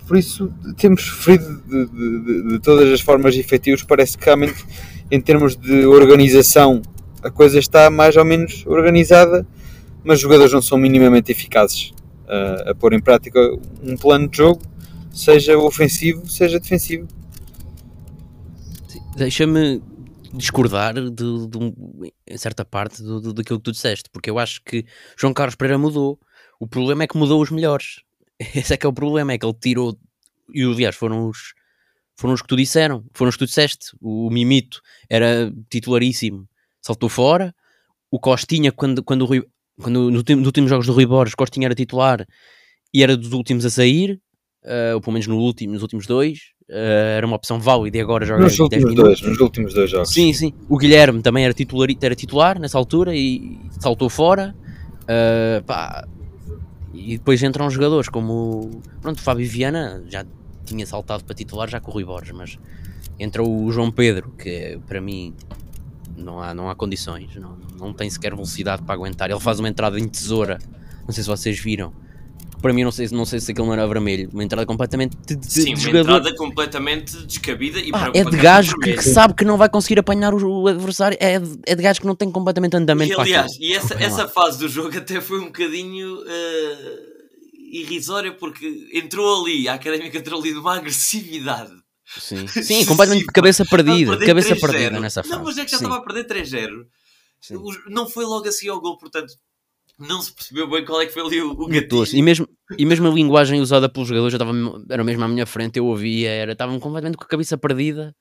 Por 0.07 0.17
isso 0.17 0.51
temos 0.75 1.03
sofrido 1.03 1.61
de, 1.67 1.85
de, 1.85 2.19
de, 2.19 2.49
de 2.49 2.59
todas 2.59 2.91
as 2.91 3.01
formas 3.01 3.35
efetivas. 3.35 3.83
Parece 3.83 4.17
que 4.17 4.25
realmente, 4.25 4.65
em 5.11 5.21
termos 5.21 5.55
de 5.55 5.85
organização, 5.85 6.81
a 7.23 7.29
coisa 7.29 7.59
está 7.59 7.89
mais 7.89 8.15
ou 8.15 8.25
menos 8.25 8.65
organizada, 8.65 9.45
mas 10.03 10.17
os 10.17 10.21
jogadores 10.21 10.53
não 10.53 10.61
são 10.61 10.77
minimamente 10.77 11.31
eficazes 11.31 11.91
uh, 12.25 12.69
a 12.69 12.75
pôr 12.75 12.93
em 12.93 13.01
prática 13.01 13.39
um 13.83 13.97
plano 13.97 14.27
de 14.27 14.37
jogo, 14.37 14.61
seja 15.11 15.57
ofensivo, 15.57 16.27
seja 16.29 16.59
defensivo. 16.59 17.07
Deixa-me 19.15 19.81
discordar 20.33 20.93
de, 20.93 21.09
de, 21.11 22.13
em 22.27 22.37
certa 22.37 22.63
parte 22.63 23.01
do, 23.01 23.19
do, 23.19 23.33
daquilo 23.33 23.59
que 23.59 23.65
tu 23.65 23.71
disseste, 23.71 24.09
porque 24.11 24.29
eu 24.29 24.39
acho 24.39 24.61
que 24.63 24.85
João 25.17 25.33
Carlos 25.33 25.55
Pereira 25.55 25.77
mudou. 25.77 26.19
O 26.59 26.67
problema 26.67 27.03
é 27.03 27.07
que 27.07 27.17
mudou 27.17 27.41
os 27.41 27.49
melhores. 27.49 28.01
Esse 28.55 28.73
é 28.73 28.77
que 28.77 28.85
é 28.85 28.89
o 28.89 28.93
problema, 28.93 29.33
é 29.33 29.37
que 29.37 29.45
ele 29.45 29.55
tirou. 29.59 29.97
E 30.53 30.63
aliás, 30.63 30.95
foram 30.95 31.27
os, 31.27 31.53
foram 32.15 32.33
os 32.33 32.41
que 32.41 32.47
tu 32.47 32.55
disseram, 32.55 33.03
foram 33.13 33.29
os 33.29 33.35
que 33.35 33.45
tu 33.45 33.47
disseste. 33.47 33.95
O 34.01 34.29
Mimito 34.29 34.81
era 35.09 35.51
titularíssimo, 35.69 36.47
saltou 36.89 37.09
fora. 37.09 37.53
O 38.11 38.19
Costinha, 38.19 38.71
quando, 38.71 39.03
quando, 39.03 39.21
o 39.21 39.25
Rui, 39.25 39.43
quando 39.81 40.09
no, 40.09 40.21
nos 40.21 40.45
últimos 40.45 40.69
jogos 40.69 40.87
do 40.87 40.93
Rui 40.93 41.05
Borges, 41.05 41.35
Costinha 41.35 41.67
era 41.67 41.75
titular 41.75 42.25
e 42.93 43.03
era 43.03 43.15
dos 43.15 43.31
últimos 43.33 43.65
a 43.65 43.69
sair, 43.69 44.19
uh, 44.63 44.95
ou 44.95 45.01
pelo 45.01 45.13
menos 45.13 45.27
no 45.27 45.37
último, 45.37 45.73
nos 45.73 45.83
últimos 45.83 46.07
dois. 46.07 46.39
Uh, 46.67 47.17
era 47.17 47.25
uma 47.25 47.35
opção 47.35 47.59
válida 47.59 47.97
e 47.97 48.01
agora 48.01 48.25
joga 48.25 48.43
nos 48.43 48.59
últimos 48.59 48.95
dois, 48.95 49.21
nos 49.21 49.39
últimos 49.39 49.73
dois 49.73 49.89
jogos. 49.89 50.11
Sim, 50.11 50.33
sim. 50.33 50.53
O 50.67 50.77
Guilherme 50.77 51.21
também 51.21 51.45
era 51.45 51.53
titular, 51.53 51.89
era 52.01 52.15
titular 52.15 52.59
nessa 52.59 52.77
altura 52.77 53.15
e 53.15 53.59
saltou 53.79 54.09
fora. 54.09 54.55
Uh, 55.03 55.63
pá. 55.63 56.07
E 56.91 57.17
depois 57.17 57.41
entram 57.43 57.69
jogadores 57.69 58.09
como 58.09 58.81
pronto, 59.01 59.19
o 59.19 59.21
Fábio 59.21 59.47
Viana 59.47 60.03
já 60.07 60.25
tinha 60.65 60.85
saltado 60.85 61.23
para 61.23 61.35
titular 61.35 61.69
já 61.69 61.79
com 61.79 61.91
o 61.91 61.93
Rui 61.93 62.03
Borges, 62.03 62.31
mas 62.31 62.57
entra 63.19 63.43
o 63.43 63.71
João 63.71 63.91
Pedro, 63.91 64.31
que 64.37 64.79
para 64.87 64.99
mim 64.99 65.33
não 66.23 66.41
há, 66.41 66.53
não 66.53 66.69
há 66.69 66.75
condições, 66.75 67.35
não, 67.35 67.57
não 67.77 67.93
tem 67.93 68.09
sequer 68.09 68.33
velocidade 68.33 68.83
para 68.83 68.93
aguentar. 68.95 69.29
Ele 69.29 69.39
faz 69.39 69.59
uma 69.59 69.69
entrada 69.69 69.99
em 69.99 70.07
tesoura, 70.07 70.59
não 71.05 71.13
sei 71.13 71.23
se 71.23 71.29
vocês 71.29 71.59
viram, 71.59 71.93
para 72.61 72.73
mim 72.73 72.83
não 72.83 72.91
sei, 72.91 73.07
não 73.11 73.25
sei 73.25 73.39
se 73.39 73.51
aquilo 73.51 73.67
não 73.67 73.73
era 73.73 73.87
vermelho, 73.87 74.29
uma 74.33 74.43
entrada 74.43 74.65
completamente 74.65 75.17
de, 75.25 75.35
de, 75.35 75.51
Sim, 75.51 75.63
de 75.63 75.69
uma 75.69 75.77
jogador. 75.77 76.17
entrada 76.17 76.35
completamente 76.35 77.17
descabida 77.25 77.79
e 77.79 77.91
Pá, 77.91 78.11
é 78.13 78.23
de 78.23 78.37
gajo 78.37 78.77
que, 78.77 78.93
que, 78.93 79.03
sabe 79.03 79.33
que 79.33 79.45
não 79.45 79.57
vai 79.57 79.69
conseguir 79.69 79.99
apanhar 79.99 80.33
o, 80.33 80.63
o 80.63 80.67
adversário, 80.67 81.17
é 81.19 81.39
de, 81.39 81.59
é 81.65 81.75
de 81.75 81.81
gajo 81.81 82.01
que 82.01 82.07
não 82.07 82.15
tem 82.15 82.29
completamente 82.29 82.75
andamento. 82.75 83.13
E, 83.13 83.21
aliás, 83.21 83.51
e 83.59 83.73
essa, 83.73 83.93
essa 83.95 84.27
fase 84.27 84.59
do 84.59 84.67
jogo 84.67 84.95
até 84.97 85.21
foi 85.21 85.39
um 85.39 85.45
bocadinho 85.45 86.17
uh, 86.17 87.09
irrisória 87.71 88.33
porque 88.33 88.89
entrou 88.93 89.43
ali, 89.43 89.67
a 89.67 89.75
académica 89.75 90.17
entrou 90.17 90.39
ali 90.39 90.53
numa 90.53 90.75
agressividade. 90.75 91.71
Sim, 92.17 92.47
Sim 92.47 92.85
completamente 92.85 93.25
de 93.25 93.31
cabeça 93.31 93.65
perdida, 93.65 94.17
cabeça 94.25 94.55
perdida 94.55 94.99
nessa 94.99 95.23
fase. 95.23 95.35
Não, 95.35 95.43
mas 95.43 95.57
é 95.57 95.65
que 95.65 95.71
já 95.71 95.77
Sim. 95.77 95.85
estava 95.85 96.01
a 96.01 96.05
perder 96.05 96.25
3-0. 96.25 96.85
Não 97.87 98.09
foi 98.09 98.25
logo 98.25 98.47
assim 98.47 98.67
ao 98.67 98.81
gol, 98.81 98.97
portanto 98.97 99.33
não 99.99 100.21
se 100.21 100.33
percebeu 100.33 100.69
bem 100.69 100.85
qual 100.85 101.01
é 101.01 101.05
que 101.05 101.11
foi 101.11 101.21
ali 101.21 101.41
o, 101.41 101.51
o 101.51 101.67
gatilho. 101.67 102.07
E 102.13 102.21
mesmo, 102.21 102.47
e 102.77 102.85
mesmo 102.85 103.07
a 103.07 103.11
linguagem 103.11 103.59
usada 103.59 103.89
pelos 103.89 104.07
jogadores 104.07 104.31
já 104.31 104.37
estava, 104.37 104.53
era 104.89 105.03
mesmo 105.03 105.23
à 105.25 105.27
minha 105.27 105.45
frente, 105.45 105.77
eu 105.77 105.85
ouvia, 105.85 106.29
era, 106.29 106.53
estavam 106.53 106.79
completamente 106.79 107.17
com 107.17 107.25
a 107.25 107.27
cabeça 107.27 107.57
perdida. 107.57 108.15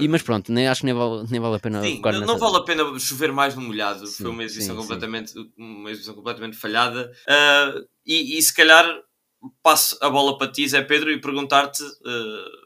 E, 0.00 0.08
mas 0.08 0.22
pronto, 0.22 0.50
nem, 0.50 0.66
acho 0.66 0.80
que 0.80 0.86
nem 0.86 0.94
vale, 0.94 1.24
nem 1.30 1.40
vale 1.40 1.56
a 1.56 1.58
pena 1.60 1.82
sim, 1.82 2.00
não, 2.02 2.20
não 2.26 2.38
vale 2.38 2.56
a 2.56 2.62
pena 2.62 2.98
chover 2.98 3.30
mais 3.30 3.54
no 3.54 3.62
molhado. 3.62 4.06
Sim, 4.06 4.24
foi 4.24 4.30
uma 4.32 4.42
exibição, 4.42 4.74
sim, 4.74 4.80
completamente, 4.80 5.34
uma 5.56 5.90
exibição 5.90 6.14
completamente 6.14 6.56
falhada. 6.56 7.12
Uh, 7.28 7.86
e, 8.04 8.38
e, 8.38 8.42
se 8.42 8.52
calhar 8.52 8.84
passo 9.62 9.96
a 10.00 10.10
bola 10.10 10.36
para 10.36 10.50
ti, 10.50 10.66
Zé 10.66 10.82
Pedro, 10.82 11.12
e 11.12 11.20
perguntar-te 11.20 11.82
uh, 11.84 12.61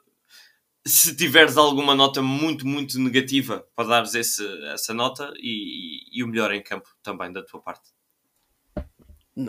se 0.87 1.16
tiveres 1.16 1.57
alguma 1.57 1.95
nota 1.95 2.23
muito, 2.23 2.64
muito 2.66 2.99
negativa 3.00 3.66
para 3.75 3.88
dares 3.88 4.14
esse, 4.14 4.47
essa 4.73 4.95
nota 4.95 5.33
e, 5.37 6.02
e, 6.12 6.23
o 6.23 6.28
melhor 6.28 6.52
em 6.52 6.62
campo 6.62 6.88
também 7.02 7.33
da 7.33 7.43
tua 7.43 7.61
parte. 7.61 7.90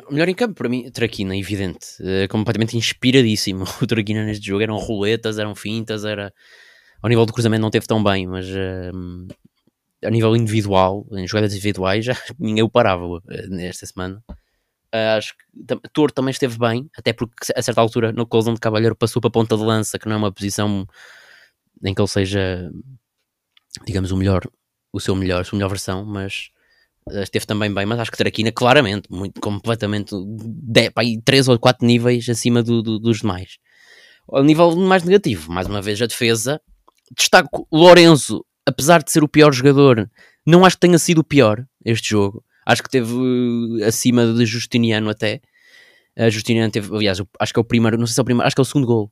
Melhor 0.10 0.28
em 0.28 0.34
campo, 0.34 0.56
para 0.56 0.68
mim, 0.68 0.90
Traquina, 0.90 1.38
evidente. 1.38 1.86
Uh, 2.02 2.28
completamente 2.28 2.76
inspiradíssimo. 2.76 3.66
O 3.82 3.86
Traquina 3.86 4.26
neste 4.26 4.46
jogo 4.46 4.64
eram 4.64 4.78
roletas, 4.78 5.38
eram 5.38 5.56
fintas, 5.56 6.04
era. 6.04 6.34
Ao 7.02 7.08
nível 7.08 7.26
do 7.26 7.32
cruzamento 7.32 7.62
não 7.62 7.70
teve 7.70 7.86
tão 7.86 8.04
bem, 8.04 8.26
mas 8.26 8.48
uh, 8.50 9.28
a 10.04 10.10
nível 10.10 10.36
individual, 10.36 11.06
em 11.12 11.28
jogadas 11.28 11.54
individuais, 11.54 12.04
já 12.06 12.18
ninguém 12.40 12.64
o 12.64 12.70
parava 12.70 13.06
uh, 13.06 13.22
nesta 13.48 13.86
semana. 13.86 14.22
acho 14.92 15.36
que 15.38 15.90
Toro 15.94 16.12
também 16.12 16.32
esteve 16.32 16.58
bem, 16.58 16.90
até 16.98 17.14
porque 17.14 17.54
a 17.56 17.62
certa 17.62 17.80
altura 17.80 18.12
no 18.12 18.26
Colzão 18.26 18.56
de 18.56 18.60
Cavalheiro 18.60 18.96
passou 18.96 19.22
para 19.22 19.30
a 19.30 19.32
ponta 19.32 19.56
de 19.56 19.64
lança, 19.64 20.00
que 20.00 20.08
não 20.08 20.16
é 20.16 20.18
uma 20.18 20.32
posição 20.32 20.88
em 21.84 21.94
que 21.94 22.02
ele 22.02 22.08
seja, 22.08 22.72
digamos, 23.86 24.12
o 24.12 24.18
melhor, 24.18 24.42
o 24.92 25.00
seu 25.00 25.16
melhor, 25.16 25.42
a 25.42 25.44
sua 25.44 25.58
melhor 25.58 25.70
versão, 25.70 26.06
mas 26.06 26.50
esteve 27.24 27.46
também 27.46 27.74
bem, 27.74 27.86
mas 27.86 28.00
acho 28.00 28.12
que 28.12 28.18
Traquina 28.18 28.52
claramente, 28.52 29.12
muito, 29.12 29.40
completamente, 29.40 30.16
de, 30.16 30.92
pá, 30.92 31.02
três 31.24 31.48
ou 31.48 31.58
quatro 31.58 31.86
níveis 31.86 32.28
acima 32.30 32.62
do, 32.62 32.82
do, 32.82 33.00
dos 33.00 33.20
demais. 33.20 33.58
O 34.28 34.42
nível 34.44 34.76
mais 34.76 35.04
negativo, 35.04 35.52
mais 35.52 35.68
uma 35.68 35.82
vez 35.82 36.02
a 36.02 36.06
defesa, 36.06 36.62
destaco 37.16 37.68
Lorenzo, 37.72 38.46
apesar 38.66 39.02
de 39.02 39.12
ser 39.12 39.24
o 39.24 39.28
pior 39.28 39.54
jogador, 39.54 40.10
não 40.46 40.66
acho 40.66 40.76
que 40.76 40.82
tenha 40.82 41.00
sido 41.00 41.20
o 41.20 41.24
pior 41.24 41.66
este 41.86 42.10
jogo, 42.10 42.44
acho 42.66 42.84
que 42.84 42.90
teve 42.90 43.14
uh, 43.14 43.86
acima 43.86 44.34
de 44.34 44.46
Justiniano 44.46 45.10
até, 45.10 45.42
a 46.18 46.30
Justiniano 46.30 46.72
teve, 46.72 46.94
aliás, 46.94 47.22
acho 47.40 47.54
que 47.54 47.60
é 47.60 47.62
o 47.62 47.66
primeiro, 47.66 47.98
não 47.98 48.08
sei 48.08 48.16
se 48.16 48.20
é 48.20 48.24
o 48.24 48.26
primeiro, 48.26 48.48
acho 48.48 48.56
que 48.56 48.60
é 48.60 48.64
o 48.64 48.66
segundo 48.66 48.88
gol, 48.88 49.12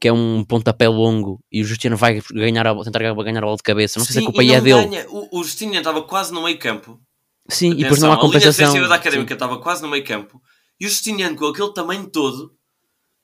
que 0.00 0.08
é 0.08 0.12
um 0.12 0.44
pontapé 0.44 0.88
longo 0.88 1.40
e 1.50 1.62
o 1.62 1.64
Justiniano 1.64 1.96
vai 1.96 2.20
ganhar 2.32 2.66
a, 2.66 2.84
tentar 2.84 2.98
ganhar 2.98 3.12
a 3.12 3.14
bola 3.46 3.56
de 3.56 3.62
cabeça, 3.62 3.98
não 3.98 4.06
sei 4.06 4.14
Sim, 4.14 4.20
se 4.20 4.24
a 4.24 4.26
culpa 4.26 4.44
é 4.44 4.60
dele. 4.60 5.06
O, 5.08 5.40
o 5.40 5.44
Justiniano 5.44 5.78
estava 5.78 6.02
quase 6.02 6.32
no 6.32 6.42
meio 6.42 6.58
campo, 6.58 7.00
Sim, 7.48 7.72
Atenção, 7.72 7.78
e 7.78 7.82
depois 7.82 8.02
não 8.02 8.12
há 8.12 8.20
compensação. 8.20 8.50
A 8.50 8.52
linha 8.52 8.66
defensiva 8.66 8.88
da 8.88 8.94
Académica 8.94 9.34
estava 9.34 9.58
quase 9.58 9.82
no 9.82 9.88
meio 9.88 10.04
campo 10.04 10.40
e 10.80 10.86
o 10.86 10.88
Justiniano, 10.88 11.36
com 11.36 11.46
aquele 11.46 11.72
tamanho 11.72 12.08
todo, 12.08 12.54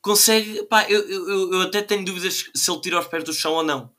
consegue. 0.02 0.64
Pá, 0.64 0.84
eu, 0.88 1.00
eu, 1.08 1.52
eu 1.52 1.62
até 1.62 1.82
tenho 1.82 2.04
dúvidas 2.04 2.50
se 2.54 2.70
ele 2.70 2.80
tira 2.80 2.98
os 2.98 3.06
pés 3.06 3.22
do 3.22 3.32
chão 3.32 3.52
ou 3.52 3.62
não. 3.62 3.90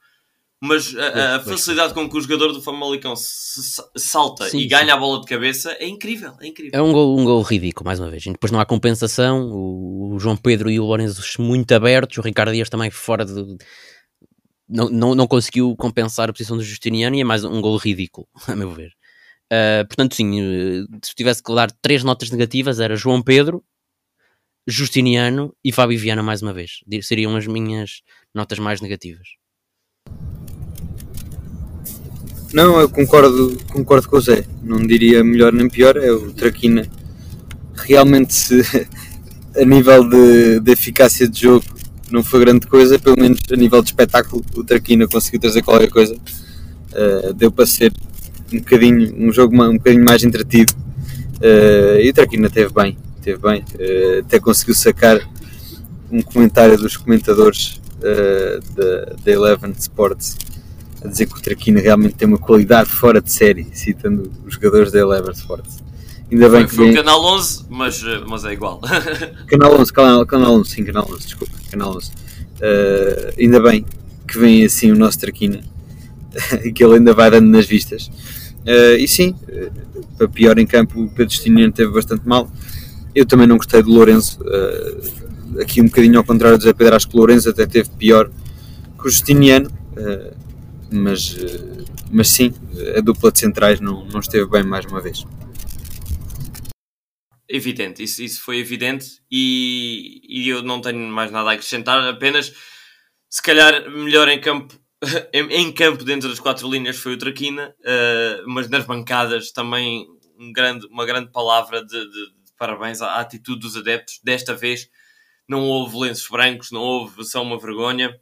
Mas 0.65 0.95
a, 0.95 1.35
a 1.35 1.39
facilidade 1.39 1.93
com 1.93 2.09
que 2.09 2.17
o 2.17 2.21
jogador 2.21 2.51
do 2.51 2.61
Famalicão 2.61 3.13
salta 3.15 4.49
sim, 4.49 4.59
e 4.59 4.67
ganha 4.67 4.85
sim. 4.85 4.91
a 4.91 4.97
bola 4.97 5.21
de 5.21 5.27
cabeça 5.27 5.71
é 5.79 5.87
incrível, 5.87 6.33
é 6.41 6.47
incrível. 6.47 6.71
É 6.73 6.81
um 6.81 6.91
gol, 6.91 7.17
um 7.17 7.23
gol 7.23 7.41
ridículo, 7.41 7.85
mais 7.85 7.99
uma 7.99 8.09
vez. 8.09 8.25
E 8.25 8.31
depois 8.31 8.51
não 8.51 8.59
há 8.59 8.65
compensação. 8.65 9.49
O, 9.51 10.15
o 10.15 10.19
João 10.19 10.35
Pedro 10.35 10.69
e 10.69 10.79
o 10.79 10.85
Lourenço 10.85 11.41
muito 11.41 11.71
abertos. 11.73 12.17
O 12.17 12.21
Ricardo 12.21 12.51
Dias 12.51 12.69
também 12.69 12.89
fora 12.89 13.25
de. 13.25 13.57
Não, 14.67 14.89
não, 14.89 15.15
não 15.15 15.27
conseguiu 15.27 15.75
compensar 15.75 16.29
a 16.29 16.33
posição 16.33 16.57
do 16.57 16.63
Justiniano 16.63 17.15
e 17.15 17.21
é 17.21 17.23
mais 17.23 17.43
um 17.43 17.61
gol 17.61 17.77
ridículo, 17.77 18.27
a 18.47 18.55
meu 18.55 18.71
ver. 18.71 18.91
Uh, 19.45 19.85
portanto, 19.87 20.15
sim, 20.15 20.39
se 21.03 21.13
tivesse 21.13 21.43
que 21.43 21.53
dar 21.53 21.71
três 21.71 22.03
notas 22.03 22.31
negativas, 22.31 22.79
era 22.79 22.95
João 22.95 23.21
Pedro, 23.21 23.63
Justiniano 24.67 25.55
e 25.63 25.71
Fábio 25.71 25.99
Viana 25.99 26.23
mais 26.23 26.41
uma 26.41 26.51
vez. 26.51 26.79
Seriam 27.03 27.35
as 27.35 27.45
minhas 27.45 28.01
notas 28.33 28.57
mais 28.57 28.81
negativas. 28.81 29.27
Não, 32.55 32.79
eu 32.79 32.87
concordo, 32.87 33.57
concordo 33.67 34.07
com 34.07 34.15
o 34.15 34.21
Zé. 34.21 34.45
Não 34.63 34.77
diria 34.77 35.21
melhor 35.25 35.51
nem 35.51 35.67
pior. 35.67 35.97
É 35.97 36.09
o 36.09 36.31
Traquina 36.31 36.87
realmente 37.75 38.33
se, 38.33 38.61
a 39.57 39.65
nível 39.65 40.07
de, 40.07 40.61
de, 40.61 40.71
eficácia 40.71 41.27
de 41.27 41.41
jogo 41.41 41.65
não 42.09 42.23
foi 42.23 42.39
grande 42.39 42.65
coisa, 42.65 42.97
pelo 42.97 43.19
menos 43.19 43.41
a 43.51 43.57
nível 43.57 43.81
de 43.81 43.89
espetáculo 43.89 44.41
o 44.55 44.63
Traquina 44.63 45.05
conseguiu 45.05 45.41
trazer 45.41 45.63
qualquer 45.63 45.89
coisa. 45.89 46.15
Uh, 46.15 47.33
deu 47.33 47.51
para 47.51 47.65
ser 47.65 47.91
um 48.53 48.59
bocadinho, 48.59 49.13
um 49.17 49.33
jogo 49.33 49.61
um 49.61 49.73
bocadinho 49.73 50.05
mais 50.05 50.23
entretido 50.23 50.71
uh, 51.41 51.99
e 51.99 52.09
o 52.09 52.13
Traquina 52.13 52.49
teve 52.49 52.73
bem, 52.73 52.97
teve 53.21 53.37
bem, 53.37 53.65
uh, 53.73 54.19
até 54.19 54.39
conseguiu 54.39 54.75
sacar 54.75 55.19
um 56.09 56.21
comentário 56.21 56.77
dos 56.77 56.95
comentadores 56.95 57.81
da, 57.99 59.13
da 59.25 59.31
Eleven 59.31 59.73
Sports 59.77 60.37
a 61.05 61.09
dizer 61.09 61.27
que 61.27 61.37
o 61.37 61.41
Traquina 61.41 61.79
realmente 61.79 62.15
tem 62.15 62.27
uma 62.27 62.37
qualidade 62.37 62.89
fora 62.89 63.21
de 63.21 63.31
série, 63.31 63.67
citando 63.73 64.31
os 64.45 64.53
jogadores 64.55 64.91
da 64.91 64.99
Eleven 64.99 65.31
Sports. 65.31 65.83
Ainda 66.31 66.49
bem 66.49 66.61
foi, 66.61 66.67
que 66.67 66.75
foi 66.75 66.85
vem... 66.87 66.95
Canal 66.95 67.23
11, 67.23 67.65
mas, 67.69 68.03
mas 68.27 68.45
é 68.45 68.53
igual. 68.53 68.81
canal 69.47 69.79
11, 69.79 69.93
canal, 69.93 70.25
canal 70.25 70.53
11, 70.55 70.69
sim, 70.69 70.83
Canal 70.83 71.07
11, 71.09 71.19
desculpa, 71.19 71.53
Canal 71.69 71.95
11. 71.95 72.09
Uh, 72.09 73.33
ainda 73.39 73.59
bem 73.59 73.85
que 74.27 74.37
vem 74.39 74.65
assim 74.65 74.91
o 74.91 74.95
nosso 74.95 75.19
Traquina 75.19 75.61
e 76.63 76.71
que 76.73 76.83
ele 76.83 76.95
ainda 76.95 77.13
vai 77.13 77.29
dando 77.29 77.47
nas 77.47 77.65
vistas. 77.65 78.07
Uh, 78.65 78.97
e 78.97 79.07
sim, 79.07 79.35
uh, 79.49 80.05
para 80.17 80.27
pior 80.27 80.57
em 80.57 80.65
campo, 80.65 81.03
o 81.03 81.09
Pedro 81.09 81.31
Justiniano 81.31 81.71
teve 81.71 81.91
bastante 81.91 82.27
mal. 82.27 82.49
Eu 83.13 83.25
também 83.25 83.47
não 83.47 83.57
gostei 83.57 83.81
do 83.83 83.91
Lourenço. 83.91 84.39
Uh, 84.41 85.61
aqui 85.61 85.81
um 85.81 85.85
bocadinho 85.85 86.17
ao 86.17 86.23
contrário 86.23 86.57
do 86.57 86.63
Zé 86.63 86.73
Pedro, 86.73 86.95
acho 86.95 87.07
que 87.07 87.15
o 87.15 87.19
Lourenço 87.19 87.49
até 87.49 87.65
teve 87.65 87.89
pior 87.91 88.29
que 88.99 89.07
o 89.07 89.09
Justiniano. 89.09 89.69
Mas, 90.91 91.35
mas 92.11 92.29
sim, 92.29 92.53
a 92.97 93.01
dupla 93.01 93.31
de 93.31 93.39
centrais 93.39 93.79
não, 93.79 94.05
não 94.05 94.19
esteve 94.19 94.49
bem 94.49 94.63
mais 94.63 94.85
uma 94.85 95.01
vez. 95.01 95.25
Evidente, 97.47 98.03
isso, 98.03 98.23
isso 98.23 98.41
foi 98.41 98.57
evidente 98.57 99.21
e, 99.31 100.21
e 100.27 100.49
eu 100.49 100.63
não 100.63 100.81
tenho 100.81 100.99
mais 100.99 101.31
nada 101.31 101.51
a 101.51 101.53
acrescentar, 101.53 102.03
apenas 102.07 102.53
se 103.29 103.41
calhar 103.41 103.89
melhor 103.89 104.27
em 104.27 104.41
campo 104.41 104.75
em, 105.33 105.47
em, 105.51 105.71
campo 105.71 106.03
dentro 106.03 106.29
das 106.29 106.39
quatro 106.39 106.69
linhas 106.69 106.97
foi 106.97 107.13
o 107.13 107.17
Traquina, 107.17 107.75
uh, 107.81 108.43
mas 108.47 108.69
nas 108.69 108.85
bancadas 108.85 109.51
também 109.51 110.07
um 110.39 110.51
grande, 110.51 110.87
uma 110.87 111.05
grande 111.05 111.31
palavra 111.31 111.83
de, 111.83 111.99
de, 111.99 112.09
de, 112.09 112.53
parabéns 112.57 113.01
à 113.01 113.19
atitude 113.19 113.61
dos 113.61 113.77
adeptos. 113.77 114.19
Desta 114.23 114.53
vez 114.53 114.89
não 115.47 115.61
houve 115.67 115.97
lenços 115.97 116.27
brancos, 116.29 116.71
não 116.71 116.81
houve 116.81 117.23
só 117.23 117.41
uma 117.41 117.59
vergonha, 117.59 118.19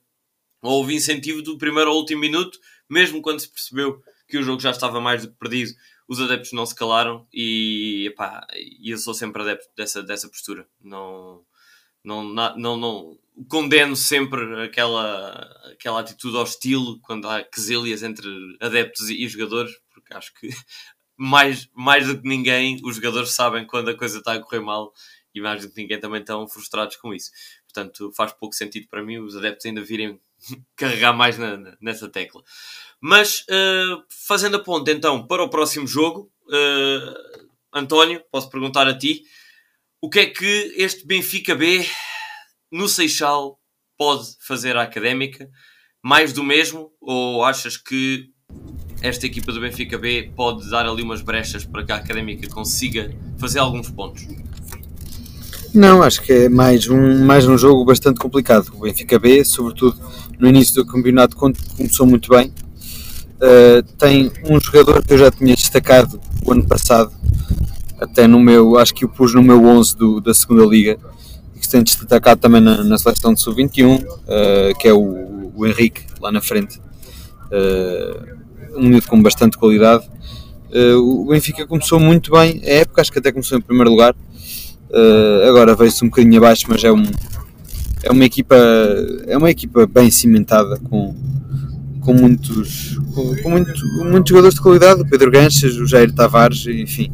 houve 0.70 0.96
incentivo 0.96 1.42
do 1.42 1.58
primeiro 1.58 1.90
ao 1.90 1.98
último 1.98 2.22
minuto, 2.22 2.58
mesmo 2.90 3.22
quando 3.22 3.40
se 3.40 3.50
percebeu 3.50 4.02
que 4.28 4.38
o 4.38 4.44
jogo 4.44 4.62
já 4.62 4.72
estava 4.72 5.00
mais 5.02 5.22
do 5.22 5.32
que 5.32 5.38
perdido, 5.38 5.74
os 6.08 6.20
adeptos 6.20 6.52
não 6.54 6.66
se 6.66 6.76
calaram 6.76 7.28
e 7.34 8.08
epá, 8.08 8.46
eu 8.84 8.98
sou 8.98 9.14
sempre 9.14 9.42
adepto 9.42 9.70
dessa, 9.76 10.04
dessa 10.04 10.28
postura. 10.28 10.68
Não, 10.82 11.46
não, 12.04 12.24
não, 12.24 12.78
não, 12.78 13.20
condeno 13.48 13.96
sempre 13.96 14.64
aquela, 14.64 15.32
aquela 15.72 16.00
atitude 16.00 16.36
hostil 16.36 17.00
quando 17.02 17.28
há 17.28 17.44
quesilhas 17.44 18.04
entre 18.04 18.28
adeptos 18.60 19.10
e, 19.10 19.24
e 19.24 19.28
jogadores, 19.28 19.74
porque 19.94 20.14
acho 20.14 20.34
que 20.36 20.50
mais, 21.18 21.70
mais 21.74 22.08
do 22.08 22.22
que 22.22 22.28
ninguém 22.28 22.80
os 22.84 22.96
jogadores 22.96 23.32
sabem 23.32 23.66
quando 23.66 23.90
a 23.90 23.98
coisa 23.98 24.20
está 24.20 24.34
a 24.34 24.40
correr 24.40 24.62
mal 24.62 24.94
e 25.34 25.42
mais 25.42 25.64
do 25.64 25.72
que 25.72 25.82
ninguém 25.82 26.00
também 26.00 26.22
estão 26.22 26.48
frustrados 26.48 26.96
com 26.98 27.14
isso. 27.14 27.32
Portanto, 27.64 28.12
faz 28.16 28.32
pouco 28.34 28.54
sentido 28.54 28.88
para 28.88 29.04
mim 29.04 29.18
os 29.18 29.36
adeptos 29.36 29.66
ainda 29.66 29.82
virem 29.82 30.20
carregar 30.76 31.14
mais 31.14 31.38
na, 31.38 31.76
nessa 31.82 32.10
tecla. 32.10 32.44
Mas, 33.00 33.42
uh, 33.50 34.04
fazendo 34.10 34.58
a 34.58 34.64
ponte 34.64 34.92
então 34.92 35.26
para 35.28 35.44
o 35.44 35.50
próximo 35.50 35.86
jogo, 35.88 36.32
uh, 36.48 37.48
António, 37.74 38.24
posso 38.32 38.50
perguntar 38.50 38.88
a 38.88 38.98
ti, 38.98 39.24
o 40.02 40.10
que 40.10 40.20
é 40.20 40.26
que 40.26 40.74
este 40.78 41.06
Benfica 41.06 41.56
B 41.56 41.86
no 42.72 42.88
Seixal 42.88 43.60
pode 43.98 44.36
fazer 44.40 44.76
a 44.78 44.84
académica? 44.84 45.50
Mais 46.02 46.34
do 46.34 46.44
mesmo? 46.44 46.92
Ou 47.00 47.44
achas 47.44 47.78
que 47.78 48.30
esta 49.02 49.26
equipa 49.26 49.52
do 49.52 49.62
Benfica 49.62 49.98
B 49.98 50.32
pode 50.36 50.70
dar 50.70 50.86
ali 50.86 51.02
umas 51.02 51.22
brechas 51.22 51.66
para 51.66 51.84
que 51.84 51.92
a 51.92 51.96
académica 51.96 52.50
consiga 52.50 53.10
fazer 53.40 53.60
alguns 53.60 53.90
pontos? 53.90 54.24
Não, 55.74 56.04
acho 56.04 56.22
que 56.22 56.32
é 56.32 56.50
mais 56.50 56.88
um, 56.88 57.26
mais 57.26 57.48
um 57.48 57.58
jogo 57.58 57.84
bastante 57.84 58.20
complicado. 58.20 58.72
O 58.76 58.82
Benfica 58.82 59.18
B, 59.18 59.44
sobretudo 59.44 59.98
no 60.38 60.48
início 60.48 60.76
do 60.76 60.86
campeonato, 60.86 61.36
começou 61.36 62.06
muito 62.06 62.30
bem. 62.30 62.54
Uh, 63.42 63.82
tem 63.98 64.32
um 64.48 64.60
jogador 64.60 65.04
que 65.04 65.14
eu 65.14 65.18
já 65.18 65.32
tinha 65.32 65.56
destacado 65.56 66.22
o 66.46 66.52
ano 66.52 66.64
passado, 66.68 67.12
até 68.00 68.28
no 68.28 68.40
meu, 68.40 68.78
acho 68.78 68.94
que 68.94 69.04
o 69.04 69.10
pus 69.10 69.34
no 69.34 69.42
meu 69.42 69.66
11 69.66 69.98
do, 69.98 70.22
da 70.22 70.32
segunda 70.32 70.64
liga, 70.64 71.00
que 71.60 71.66
se 71.66 71.72
tem 71.72 71.82
destacado 71.82 72.40
também 72.40 72.62
na, 72.62 72.84
na 72.84 72.98
seleção 73.00 73.34
de 73.34 73.42
sub-21, 73.42 74.00
uh, 74.00 74.08
eh, 74.28 74.74
que 74.80 74.88
é 74.88 74.94
o, 74.94 75.52
o, 75.56 75.66
Henrique, 75.66 76.04
lá 76.22 76.32
na 76.32 76.40
frente. 76.40 76.80
Uh, 77.48 78.78
um 78.78 78.90
miúdo 78.90 79.08
com 79.08 79.20
bastante 79.24 79.58
qualidade. 79.58 80.08
O 80.98 81.26
Benfica 81.26 81.68
começou 81.68 82.00
muito 82.00 82.32
bem 82.32 82.60
a 82.64 82.70
época, 82.82 83.02
acho 83.02 83.12
que 83.12 83.20
até 83.20 83.32
começou 83.32 83.58
em 83.58 83.62
primeiro 83.62 83.92
lugar. 83.92 84.16
Agora 85.48 85.76
veio-se 85.76 86.04
um 86.04 86.10
bocadinho 86.10 86.38
abaixo, 86.38 86.66
mas 86.70 86.84
é, 86.84 86.92
um, 86.92 87.04
é, 88.04 88.12
uma 88.12 88.26
equipa, 88.26 88.56
é 89.28 89.38
uma 89.38 89.50
equipa 89.50 89.88
bem 89.88 90.12
cimentada, 90.12 90.78
com, 90.80 91.16
com 92.02 92.14
muitos, 92.14 93.00
com, 93.14 93.36
com 93.38 93.50
muito, 93.50 93.72
muitos 94.06 94.30
jogadores 94.30 94.56
de 94.56 94.62
qualidade, 94.62 95.02
o 95.02 95.06
Pedro 95.06 95.32
Ganchas, 95.32 95.76
o 95.76 95.86
Jair 95.86 96.12
Tavares, 96.12 96.66
enfim. 96.68 97.12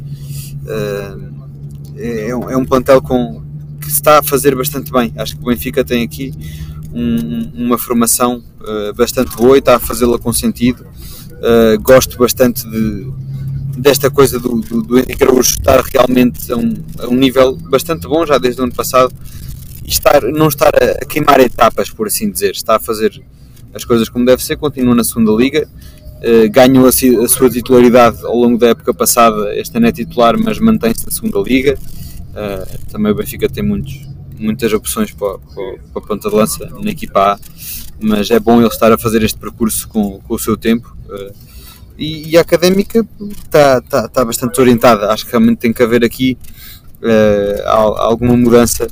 é, 1.98 2.30
é 2.30 2.58
um 2.58 2.66
plantel 2.66 3.02
com, 3.02 3.42
que 3.80 3.88
está 3.90 4.20
a 4.20 4.24
fazer 4.24 4.56
bastante 4.56 4.92
bem. 4.92 5.14
Acho 5.18 5.36
que 5.36 5.42
o 5.42 5.46
Benfica 5.46 5.84
tem 5.84 6.04
aqui 6.04 6.34
um, 6.94 7.66
uma 7.66 7.78
formação 7.78 8.44
uh, 8.62 8.94
bastante 8.94 9.36
boa 9.36 9.56
e 9.56 9.60
está 9.60 9.76
a 9.76 9.80
fazê-la 9.80 10.18
com 10.18 10.32
sentido. 10.34 10.86
Uh, 11.34 11.82
gosto 11.82 12.18
bastante 12.18 12.70
de, 12.70 13.12
desta 13.80 14.12
coisa 14.12 14.40
do, 14.40 14.60
do, 14.60 14.82
do 14.82 15.00
Henrique 15.00 15.24
Araújo 15.24 15.52
estar 15.52 15.82
realmente 15.82 16.52
a 16.52 16.58
um, 16.58 16.74
a 17.00 17.08
um, 17.08 17.16
nível 17.16 17.56
bastante 17.56 18.08
bom 18.08 18.26
já 18.26 18.38
desde 18.38 18.60
o 18.60 18.66
ano 18.66 18.74
passado 18.74 19.14
e 19.86 19.90
estar, 19.90 20.22
não 20.24 20.48
estar 20.48 20.72
a, 20.76 21.02
a, 21.02 21.06
queimar 21.06 21.40
etapas, 21.40 21.90
por 21.90 22.08
assim 22.08 22.30
dizer. 22.30 22.52
Está 22.52 22.76
a 22.76 22.80
fazer 22.80 23.22
as 23.74 23.86
coisas 23.86 24.10
como 24.10 24.26
deve 24.26 24.44
ser, 24.44 24.58
continua 24.58 24.94
na 24.94 25.04
segunda 25.04 25.32
liga. 25.32 25.68
Uh, 26.18 26.50
ganhou 26.52 26.86
a, 26.86 26.90
a, 26.90 27.28
sua 27.30 27.50
titularidade 27.50 28.26
ao 28.26 28.36
longo 28.36 28.58
da 28.58 28.68
época 28.68 28.94
passada. 28.94 29.56
Este 29.56 29.78
ano 29.78 29.88
é 29.88 29.92
titular, 29.92 30.38
mas 30.38 30.60
mantém-se 30.60 31.06
na 31.06 31.12
segunda 31.12 31.40
liga. 31.40 31.78
Uh, 32.32 32.92
também 32.92 33.12
o 33.12 33.16
Benfica 33.16 33.48
tem 33.48 33.64
muitos, 33.64 34.06
muitas 34.38 34.74
opções 34.74 35.12
para, 35.12 35.40
para, 35.40 35.78
para 35.94 36.04
a 36.04 36.08
ponta 36.08 36.30
de 36.30 36.36
lança 36.36 36.70
na 36.84 36.92
equipa 36.92 37.34
A, 37.34 37.40
mas 38.02 38.30
é 38.30 38.40
bom 38.40 38.60
ele 38.60 38.68
estar 38.68 38.92
a 38.92 38.98
fazer 38.98 39.24
este 39.24 39.40
percurso 39.40 39.88
com, 39.88 40.20
com 40.20 40.34
o 40.34 40.40
seu 40.40 40.58
tempo. 40.58 40.94
Uh, 41.08 41.49
e, 42.00 42.30
e, 42.30 42.38
a 42.38 42.42
académica 42.42 43.06
está, 43.44 43.80
está, 43.84 44.06
está 44.06 44.26
bastante 44.26 44.60
orientada. 44.60 45.12
Acho 45.12 45.26
que 45.26 45.32
realmente 45.32 45.60
tem 45.60 45.74
que 45.74 45.84
haver 45.84 46.04
aqui 46.04 46.38
uh, 47.02 47.68
alguma 47.98 48.36
mudança. 48.36 48.88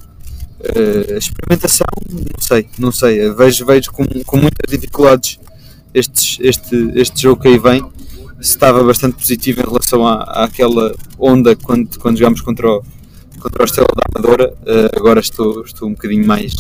experimentação, 1.18 1.88
não 2.10 2.42
sei, 2.42 2.70
não 2.78 2.92
sei. 2.92 3.32
Vejo, 3.32 3.66
vejo 3.66 3.92
com, 3.92 4.06
com 4.26 4.38
muitas 4.38 4.70
dificuldades 4.70 5.40
este, 5.94 6.46
este, 6.46 6.92
este 6.96 7.22
jogo 7.22 7.42
que 7.42 7.48
aí 7.48 7.58
vem 7.58 7.84
estava 8.40 8.84
bastante 8.84 9.16
positivo 9.16 9.62
em 9.62 9.66
relação 9.66 10.06
à, 10.06 10.44
àquela 10.44 10.94
onda 11.18 11.56
quando, 11.56 11.98
quando 12.00 12.18
jogámos 12.18 12.42
contra 12.42 12.70
o, 12.70 12.84
contra 13.40 13.64
o 13.64 13.66
Estrela 13.66 13.90
da 13.96 14.04
Amadora, 14.14 14.54
uh, 14.62 14.98
agora 14.98 15.20
estou, 15.20 15.64
estou 15.64 15.88
um 15.88 15.94
bocadinho 15.94 16.26
mais 16.26 16.56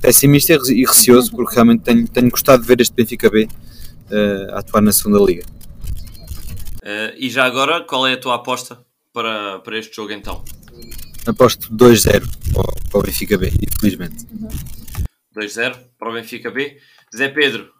pessimista 0.00 0.52
e 0.68 0.84
receoso, 0.84 1.30
porque 1.32 1.54
realmente 1.54 1.82
tenho, 1.82 2.06
tenho 2.06 2.30
gostado 2.30 2.62
de 2.62 2.68
ver 2.68 2.80
este 2.80 2.94
Benfica 2.94 3.28
B 3.28 3.44
uh, 3.46 4.56
atuar 4.56 4.80
na 4.80 4.92
segunda 4.92 5.18
Liga. 5.24 5.57
Uh, 6.88 7.12
e 7.18 7.28
já 7.28 7.44
agora, 7.44 7.82
qual 7.82 8.06
é 8.06 8.14
a 8.14 8.16
tua 8.16 8.36
aposta 8.36 8.82
para, 9.12 9.58
para 9.58 9.78
este 9.78 9.94
jogo 9.94 10.10
então? 10.10 10.42
Aposto 11.26 11.68
2-0 11.70 12.24
para, 12.90 12.98
o 12.98 13.02
Benfica 13.02 13.36
B, 13.36 13.52
infelizmente. 13.74 14.24
2-0 15.36 15.76
para 15.98 16.08
o 16.08 16.14
Benfica 16.14 16.50
B. 16.50 16.80
Zé 17.14 17.28
Pedro, 17.28 17.70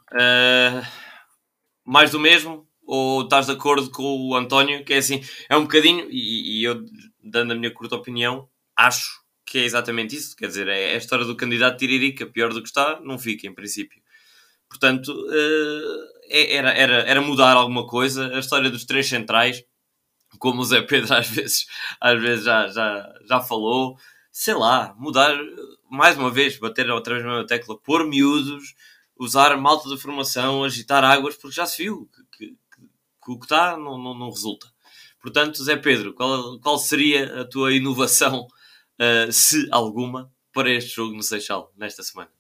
mais 1.87 2.11
do 2.11 2.21
mesmo? 2.21 2.69
Ou 2.87 3.23
estás 3.23 3.47
de 3.47 3.53
acordo 3.53 3.91
com 3.91 4.29
o 4.29 4.35
António? 4.35 4.85
Que 4.85 4.93
é 4.93 4.99
assim, 4.99 5.23
é 5.49 5.57
um 5.57 5.63
bocadinho, 5.63 6.07
e, 6.11 6.61
e 6.61 6.65
eu 6.65 6.85
dando 7.25 7.53
a 7.53 7.55
minha 7.55 7.71
curta 7.71 7.97
opinião, 7.97 8.47
acho 8.77 9.23
que 9.47 9.57
é 9.57 9.65
exatamente 9.65 10.17
isso. 10.17 10.37
Quer 10.37 10.49
dizer, 10.49 10.69
é 10.69 10.93
a 10.93 10.99
história 10.99 11.25
do 11.25 11.35
candidato 11.35 11.79
Tiririca, 11.79 12.27
pior 12.27 12.53
do 12.53 12.61
que 12.61 12.69
está, 12.69 13.01
não 13.03 13.19
fica, 13.19 13.47
em 13.47 13.55
princípio. 13.55 14.03
Portanto, 14.69 15.09
uh, 15.09 16.18
era, 16.31 16.71
era, 16.71 16.95
era 17.03 17.21
mudar 17.21 17.57
alguma 17.57 17.87
coisa. 17.87 18.35
A 18.35 18.39
história 18.39 18.71
dos 18.71 18.85
três 18.85 19.09
centrais, 19.09 19.63
como 20.39 20.61
o 20.61 20.65
Zé 20.65 20.83
Pedro 20.83 21.15
às 21.17 21.29
vezes, 21.29 21.67
às 22.01 22.21
vezes 22.21 22.45
já, 22.45 22.69
já, 22.69 23.15
já 23.29 23.41
falou, 23.41 23.97
sei 24.31 24.55
lá, 24.55 24.95
mudar 24.99 25.37
mais 25.91 26.17
uma 26.17 26.31
vez, 26.31 26.59
bater 26.59 26.91
outra 26.91 27.15
vez 27.15 27.25
na 27.25 27.33
mesma 27.33 27.47
tecla, 27.47 27.79
pôr 27.79 28.07
miúdos, 28.07 28.75
usar 29.19 29.57
malta 29.57 29.89
de 29.89 30.01
formação, 30.01 30.63
agitar 30.63 31.03
águas, 31.05 31.37
porque 31.37 31.57
já 31.57 31.67
se 31.67 31.83
viu 31.83 32.09
que, 32.37 32.47
que, 32.47 32.57
que 33.25 33.31
o 33.33 33.39
que 33.39 33.47
está 33.47 33.77
não, 33.77 33.99
não, 33.99 34.15
não 34.15 34.31
resulta. 34.31 34.67
Portanto, 35.21 35.63
Zé 35.63 35.77
Pedro, 35.77 36.15
qual, 36.15 36.61
qual 36.61 36.79
seria 36.79 37.41
a 37.41 37.45
tua 37.45 37.73
inovação, 37.73 38.47
uh, 39.01 39.33
se 39.33 39.69
alguma, 39.71 40.33
para 40.53 40.71
este 40.71 40.95
jogo 40.95 41.15
no 41.15 41.23
Seixal, 41.23 41.73
nesta 41.77 42.03
semana? 42.03 42.31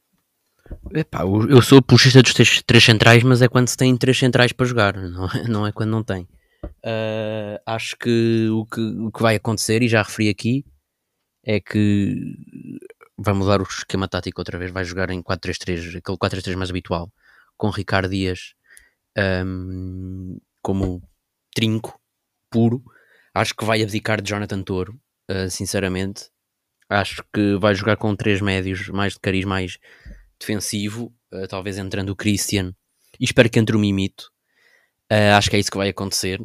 Epá, 0.95 1.23
eu 1.23 1.61
sou 1.63 1.83
puxista 1.83 2.23
dos 2.23 2.35
três, 2.35 2.63
três, 2.63 2.85
centrais, 2.85 3.23
mas 3.23 3.43
é 3.43 3.49
quando 3.49 3.69
se 3.69 3.77
tem 3.77 3.97
três 3.97 4.19
centrais 4.19 4.53
para 4.53 4.67
jogar, 4.67 4.95
não 4.97 5.27
é, 5.27 5.49
não 5.49 5.67
é 5.67 5.73
quando 5.73 5.91
não 5.91 6.03
tem. 6.03 6.29
Uh, 6.65 7.61
acho 7.67 7.97
que 7.97 8.49
o, 8.51 8.67
que 8.67 8.81
o 8.81 9.13
que 9.13 9.23
vai 9.23 9.37
acontecer, 9.37 9.83
e 9.83 9.89
já 9.89 10.03
referi 10.03 10.29
aqui, 10.29 10.65
é 11.45 11.61
que 11.61 12.37
vai 13.17 13.35
mudar 13.35 13.61
o 13.61 13.65
esquema 13.65 14.09
tático 14.09 14.41
outra 14.41 14.59
vez, 14.59 14.71
vai 14.71 14.85
jogar 14.85 15.11
em 15.11 15.23
4-3-3, 15.23 15.99
aquele 15.99 16.19
4-3-3 16.19 16.57
mais 16.57 16.71
habitual, 16.71 17.13
com 17.57 17.71
Ricardo 17.71 18.11
Dias 18.11 18.55
um, 19.45 20.39
como 20.63 21.03
trinco 21.55 22.01
puro. 22.51 22.83
Acho 23.35 23.55
que 23.55 23.65
vai 23.65 23.83
abdicar 23.83 24.21
de 24.21 24.31
Jonathan 24.31 24.63
Toro, 24.63 24.99
uh, 25.31 25.51
sinceramente. 25.51 26.31
Acho 26.89 27.23
que 27.33 27.57
vai 27.57 27.75
jogar 27.75 27.97
com 27.97 28.17
três 28.17 28.41
médios, 28.41 28.89
mais 28.89 29.15
de 29.15 29.21
cariz, 29.21 29.45
mais 29.45 29.79
defensivo, 30.39 31.13
uh, 31.33 31.47
talvez 31.49 31.79
entrando 31.79 32.11
o 32.11 32.17
Christian 32.17 32.75
e 33.19 33.25
espero 33.25 33.51
que 33.51 33.59
entre 33.59 33.77
o 33.77 33.79
Mimito. 33.79 34.31
Uh, 35.11 35.33
acho 35.37 35.49
que 35.49 35.57
é 35.57 35.59
isso 35.59 35.71
que 35.71 35.79
vai 35.79 35.89
acontecer 35.89 36.39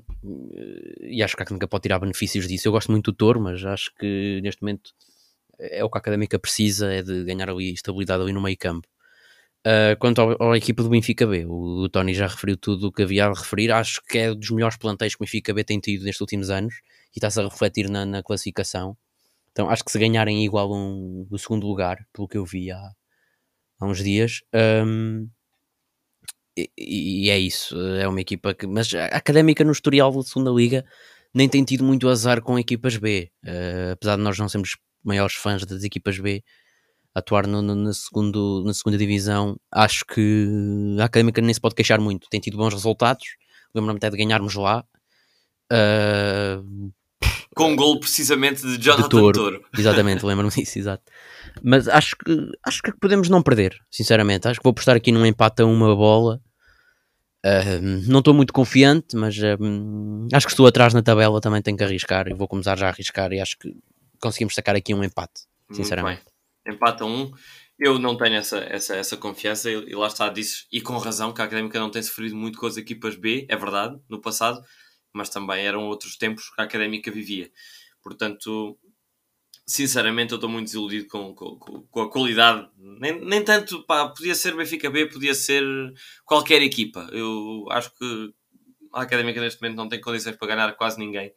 e 1.01 1.21
acho 1.21 1.35
que 1.35 1.41
a 1.41 1.43
Académica 1.43 1.67
pode 1.67 1.81
tirar 1.81 1.99
benefícios 1.99 2.47
disso. 2.47 2.67
Eu 2.67 2.71
gosto 2.71 2.91
muito 2.91 3.11
do 3.11 3.17
Toro, 3.17 3.41
mas 3.41 3.63
acho 3.65 3.93
que 3.95 4.39
neste 4.41 4.61
momento 4.61 4.93
é 5.59 5.83
o 5.83 5.89
que 5.89 5.97
a 5.97 5.99
Académica 5.99 6.39
precisa, 6.39 6.91
é 6.91 7.01
de 7.01 7.23
ganhar 7.23 7.49
ali 7.49 7.73
estabilidade 7.73 8.23
ali 8.23 8.33
no 8.33 8.41
meio 8.41 8.57
campo. 8.57 8.87
Uh, 9.65 9.95
quanto 9.97 10.21
à 10.21 10.57
equipa 10.57 10.83
do 10.83 10.89
Benfica 10.89 11.25
B, 11.25 11.45
o, 11.45 11.83
o, 11.83 11.89
Tony 11.89 12.13
já 12.13 12.27
referiu 12.27 12.57
tudo 12.57 12.87
o 12.87 12.91
que 12.91 13.03
havia 13.03 13.27
a 13.27 13.29
referir. 13.29 13.71
Acho 13.71 14.01
que 14.03 14.17
é 14.17 14.35
dos 14.35 14.49
melhores 14.49 14.75
plantéis 14.77 15.15
que 15.15 15.23
o 15.23 15.25
Benfica 15.25 15.53
B 15.53 15.63
tem 15.63 15.79
tido 15.79 16.03
nestes 16.03 16.19
últimos 16.19 16.49
anos 16.49 16.75
e 17.15 17.19
está-se 17.19 17.39
a 17.39 17.43
refletir 17.43 17.89
na, 17.89 18.05
na, 18.05 18.21
classificação. 18.21 18.97
Então 19.51 19.69
acho 19.69 19.83
que 19.85 19.91
se 19.91 19.99
ganharem 19.99 20.43
igual 20.43 20.69
um, 20.73 21.25
o 21.29 21.37
segundo 21.37 21.65
lugar, 21.65 22.05
pelo 22.11 22.27
que 22.27 22.37
eu 22.37 22.45
vi 22.45 22.71
há, 22.71 22.91
há 23.83 23.87
uns 23.87 24.03
dias. 24.03 24.41
Um, 24.85 25.27
e, 26.57 26.69
e, 26.77 27.29
é 27.29 27.39
isso, 27.39 27.75
é 27.95 28.07
uma 28.07 28.21
equipa 28.21 28.53
que. 28.53 28.67
Mas 28.67 28.93
a 28.93 29.05
académica 29.05 29.63
no 29.63 29.71
historial 29.71 30.11
da 30.11 30.23
segunda 30.23 30.51
liga 30.51 30.85
nem 31.33 31.49
tem 31.49 31.63
tido 31.63 31.83
muito 31.83 32.07
azar 32.09 32.41
com 32.41 32.59
equipas 32.59 32.95
B, 32.97 33.31
uh, 33.45 33.93
apesar 33.93 34.17
de 34.17 34.21
nós 34.21 34.37
não 34.37 34.47
sermos 34.47 34.77
maiores 35.03 35.35
fãs 35.35 35.65
das 35.65 35.83
equipas 35.83 36.19
B 36.19 36.43
atuar 37.15 37.45
no, 37.45 37.61
no, 37.61 37.75
na, 37.75 37.93
segundo, 37.93 38.63
na 38.65 38.73
segunda 38.73 38.97
divisão, 38.97 39.55
acho 39.71 40.03
que 40.05 40.47
a 40.99 41.05
Académica 41.05 41.41
nem 41.41 41.53
se 41.53 41.61
pode 41.61 41.75
queixar 41.75 41.99
muito. 41.99 42.27
Tem 42.29 42.39
tido 42.39 42.57
bons 42.57 42.73
resultados. 42.73 43.25
Lembro-me 43.73 43.97
até 43.97 44.09
de 44.09 44.17
ganharmos 44.17 44.55
lá. 44.55 44.83
Uh, 45.71 46.91
com 47.55 47.71
um 47.71 47.75
gol 47.75 47.99
precisamente 47.99 48.61
de 48.61 48.77
Jonathan 48.77 49.03
de 49.03 49.09
Toro. 49.09 49.39
Toro. 49.39 49.65
Exatamente, 49.77 50.25
lembro-me 50.25 50.51
disso, 50.51 50.79
exato. 50.79 51.03
Mas 51.61 51.87
acho 51.87 52.15
que, 52.17 52.51
acho 52.65 52.81
que 52.81 52.91
podemos 52.99 53.29
não 53.29 53.43
perder, 53.43 53.77
sinceramente. 53.91 54.47
Acho 54.47 54.59
que 54.59 54.63
vou 54.63 54.71
apostar 54.71 54.95
aqui 54.95 55.11
num 55.11 55.25
empate 55.25 55.61
a 55.61 55.65
uma 55.65 55.95
bola. 55.95 56.41
Uh, 57.45 58.07
não 58.07 58.19
estou 58.19 58.33
muito 58.33 58.53
confiante, 58.53 59.15
mas 59.15 59.37
uh, 59.37 60.27
acho 60.33 60.45
que 60.45 60.53
estou 60.53 60.65
atrás 60.65 60.93
na 60.93 61.01
tabela, 61.01 61.41
também 61.41 61.61
tenho 61.61 61.77
que 61.77 61.83
arriscar 61.83 62.29
e 62.29 62.33
vou 62.33 62.47
começar 62.47 62.77
já 62.77 62.87
a 62.87 62.89
arriscar 62.89 63.33
e 63.33 63.41
acho 63.41 63.59
que 63.59 63.75
conseguimos 64.21 64.55
sacar 64.55 64.77
aqui 64.77 64.93
um 64.93 65.03
empate, 65.03 65.41
sinceramente 65.69 66.23
empata 66.67 67.05
um. 67.05 67.31
Eu 67.77 67.99
não 67.99 68.15
tenho 68.15 68.35
essa, 68.35 68.59
essa, 68.59 68.95
essa 68.95 69.17
confiança 69.17 69.69
e, 69.69 69.95
lá 69.95 70.07
está, 70.07 70.29
disse, 70.29 70.65
e 70.71 70.79
com 70.79 70.97
razão, 70.97 71.33
que 71.33 71.41
a 71.41 71.45
Académica 71.45 71.79
não 71.79 71.89
tem 71.89 72.01
sofrido 72.01 72.35
muito 72.35 72.57
com 72.57 72.65
as 72.65 72.77
equipas 72.77 73.15
B, 73.15 73.45
é 73.49 73.57
verdade, 73.57 73.99
no 74.07 74.21
passado, 74.21 74.63
mas 75.11 75.29
também 75.29 75.65
eram 75.65 75.87
outros 75.87 76.15
tempos 76.15 76.49
que 76.49 76.61
a 76.61 76.65
Académica 76.65 77.11
vivia. 77.11 77.51
Portanto, 78.01 78.77
sinceramente, 79.65 80.31
eu 80.31 80.35
estou 80.35 80.49
muito 80.49 80.65
desiludido 80.65 81.07
com, 81.07 81.33
com, 81.33 81.57
com 81.57 82.01
a 82.01 82.11
qualidade. 82.11 82.69
Nem, 82.77 83.23
nem 83.23 83.43
tanto, 83.43 83.83
pá, 83.83 84.09
podia 84.09 84.35
ser 84.35 84.55
Benfica 84.55 84.89
B, 84.89 85.07
podia 85.07 85.33
ser 85.33 85.63
qualquer 86.25 86.61
equipa. 86.61 87.07
Eu 87.11 87.65
acho 87.71 87.93
que 87.95 88.33
a 88.93 89.01
Académica 89.01 89.41
neste 89.41 89.61
momento 89.61 89.77
não 89.77 89.89
tem 89.89 90.01
condições 90.01 90.35
para 90.35 90.47
ganhar 90.47 90.73
quase 90.73 90.99
ninguém, 90.99 91.33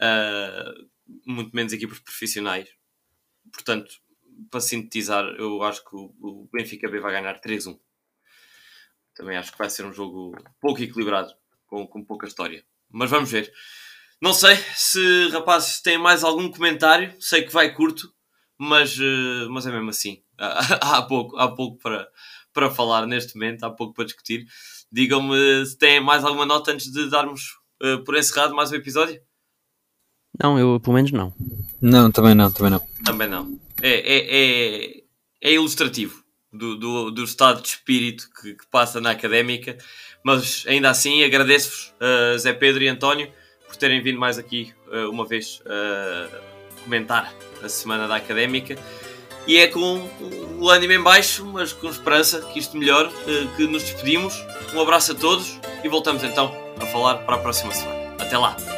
uh, 0.00 0.88
muito 1.26 1.54
menos 1.54 1.72
equipas 1.72 1.98
profissionais. 1.98 2.68
Portanto, 3.52 3.90
para 4.50 4.60
sintetizar, 4.60 5.24
eu 5.38 5.62
acho 5.62 5.84
que 5.84 5.96
o 5.96 6.48
Benfica 6.52 6.88
B 6.88 7.00
vai 7.00 7.12
ganhar 7.12 7.40
3-1. 7.40 7.78
Também 9.14 9.36
acho 9.36 9.52
que 9.52 9.58
vai 9.58 9.70
ser 9.70 9.84
um 9.84 9.92
jogo 9.92 10.36
pouco 10.60 10.82
equilibrado, 10.82 11.32
com, 11.66 11.86
com 11.86 12.04
pouca 12.04 12.26
história. 12.26 12.64
Mas 12.90 13.10
vamos 13.10 13.30
ver. 13.30 13.50
Não 14.20 14.32
sei 14.32 14.56
se 14.74 15.28
rapazes 15.28 15.80
têm 15.80 15.98
mais 15.98 16.24
algum 16.24 16.50
comentário. 16.50 17.14
Sei 17.20 17.42
que 17.42 17.52
vai 17.52 17.72
curto, 17.74 18.12
mas, 18.58 18.98
uh, 18.98 19.50
mas 19.50 19.66
é 19.66 19.72
mesmo 19.72 19.90
assim. 19.90 20.22
há 20.38 21.02
pouco, 21.02 21.36
há 21.36 21.54
pouco 21.54 21.78
para, 21.78 22.08
para 22.52 22.70
falar 22.70 23.06
neste 23.06 23.34
momento, 23.34 23.64
há 23.64 23.70
pouco 23.70 23.94
para 23.94 24.04
discutir. 24.04 24.46
Digam-me 24.90 25.66
se 25.66 25.76
têm 25.76 26.00
mais 26.00 26.24
alguma 26.24 26.46
nota 26.46 26.72
antes 26.72 26.90
de 26.90 27.10
darmos 27.10 27.52
uh, 27.82 28.02
por 28.04 28.16
encerrado 28.16 28.54
mais 28.54 28.72
um 28.72 28.76
episódio. 28.76 29.20
Não, 30.42 30.58
eu 30.58 30.80
pelo 30.80 30.94
menos 30.94 31.12
não. 31.12 31.34
Não, 31.80 32.10
também 32.10 32.34
não, 32.34 32.50
também 32.50 32.70
não. 32.70 32.80
Também 33.04 33.28
não 33.28 33.66
é, 33.82 33.90
é, 33.90 34.86
é, 34.86 35.02
é 35.42 35.52
ilustrativo 35.52 36.22
do, 36.52 36.76
do, 36.76 37.10
do, 37.10 37.24
estado 37.24 37.60
de 37.60 37.68
espírito 37.68 38.28
que, 38.40 38.54
que, 38.54 38.66
passa 38.70 39.00
na 39.00 39.10
académica. 39.10 39.76
Mas 40.24 40.64
ainda 40.66 40.90
assim 40.90 41.22
agradeço-vos, 41.22 41.94
uh, 42.00 42.38
Zé 42.38 42.52
Pedro 42.52 42.82
e 42.82 42.88
António, 42.88 43.30
por 43.66 43.76
terem 43.76 44.00
vindo 44.00 44.18
mais 44.18 44.38
aqui 44.38 44.72
uh, 44.88 45.10
uma 45.10 45.24
vez 45.24 45.60
uh, 45.60 46.36
comentar 46.84 47.32
a 47.62 47.68
semana 47.68 48.06
da 48.06 48.16
académica. 48.16 48.76
E 49.46 49.58
é 49.58 49.68
com 49.68 50.08
o 50.58 50.68
ânimo 50.68 50.92
em 50.92 51.00
baixo, 51.00 51.44
mas 51.46 51.72
com 51.72 51.88
esperança 51.88 52.40
que 52.52 52.58
isto 52.58 52.76
melhore, 52.76 53.10
que 53.56 53.64
nos 53.68 53.84
despedimos. 53.84 54.34
Um 54.74 54.80
abraço 54.80 55.12
a 55.12 55.14
todos 55.14 55.60
e 55.84 55.88
voltamos 55.88 56.24
então 56.24 56.52
a 56.80 56.86
falar 56.86 57.18
para 57.18 57.36
a 57.36 57.38
próxima 57.38 57.72
semana. 57.72 58.16
Até 58.18 58.36
lá! 58.36 58.75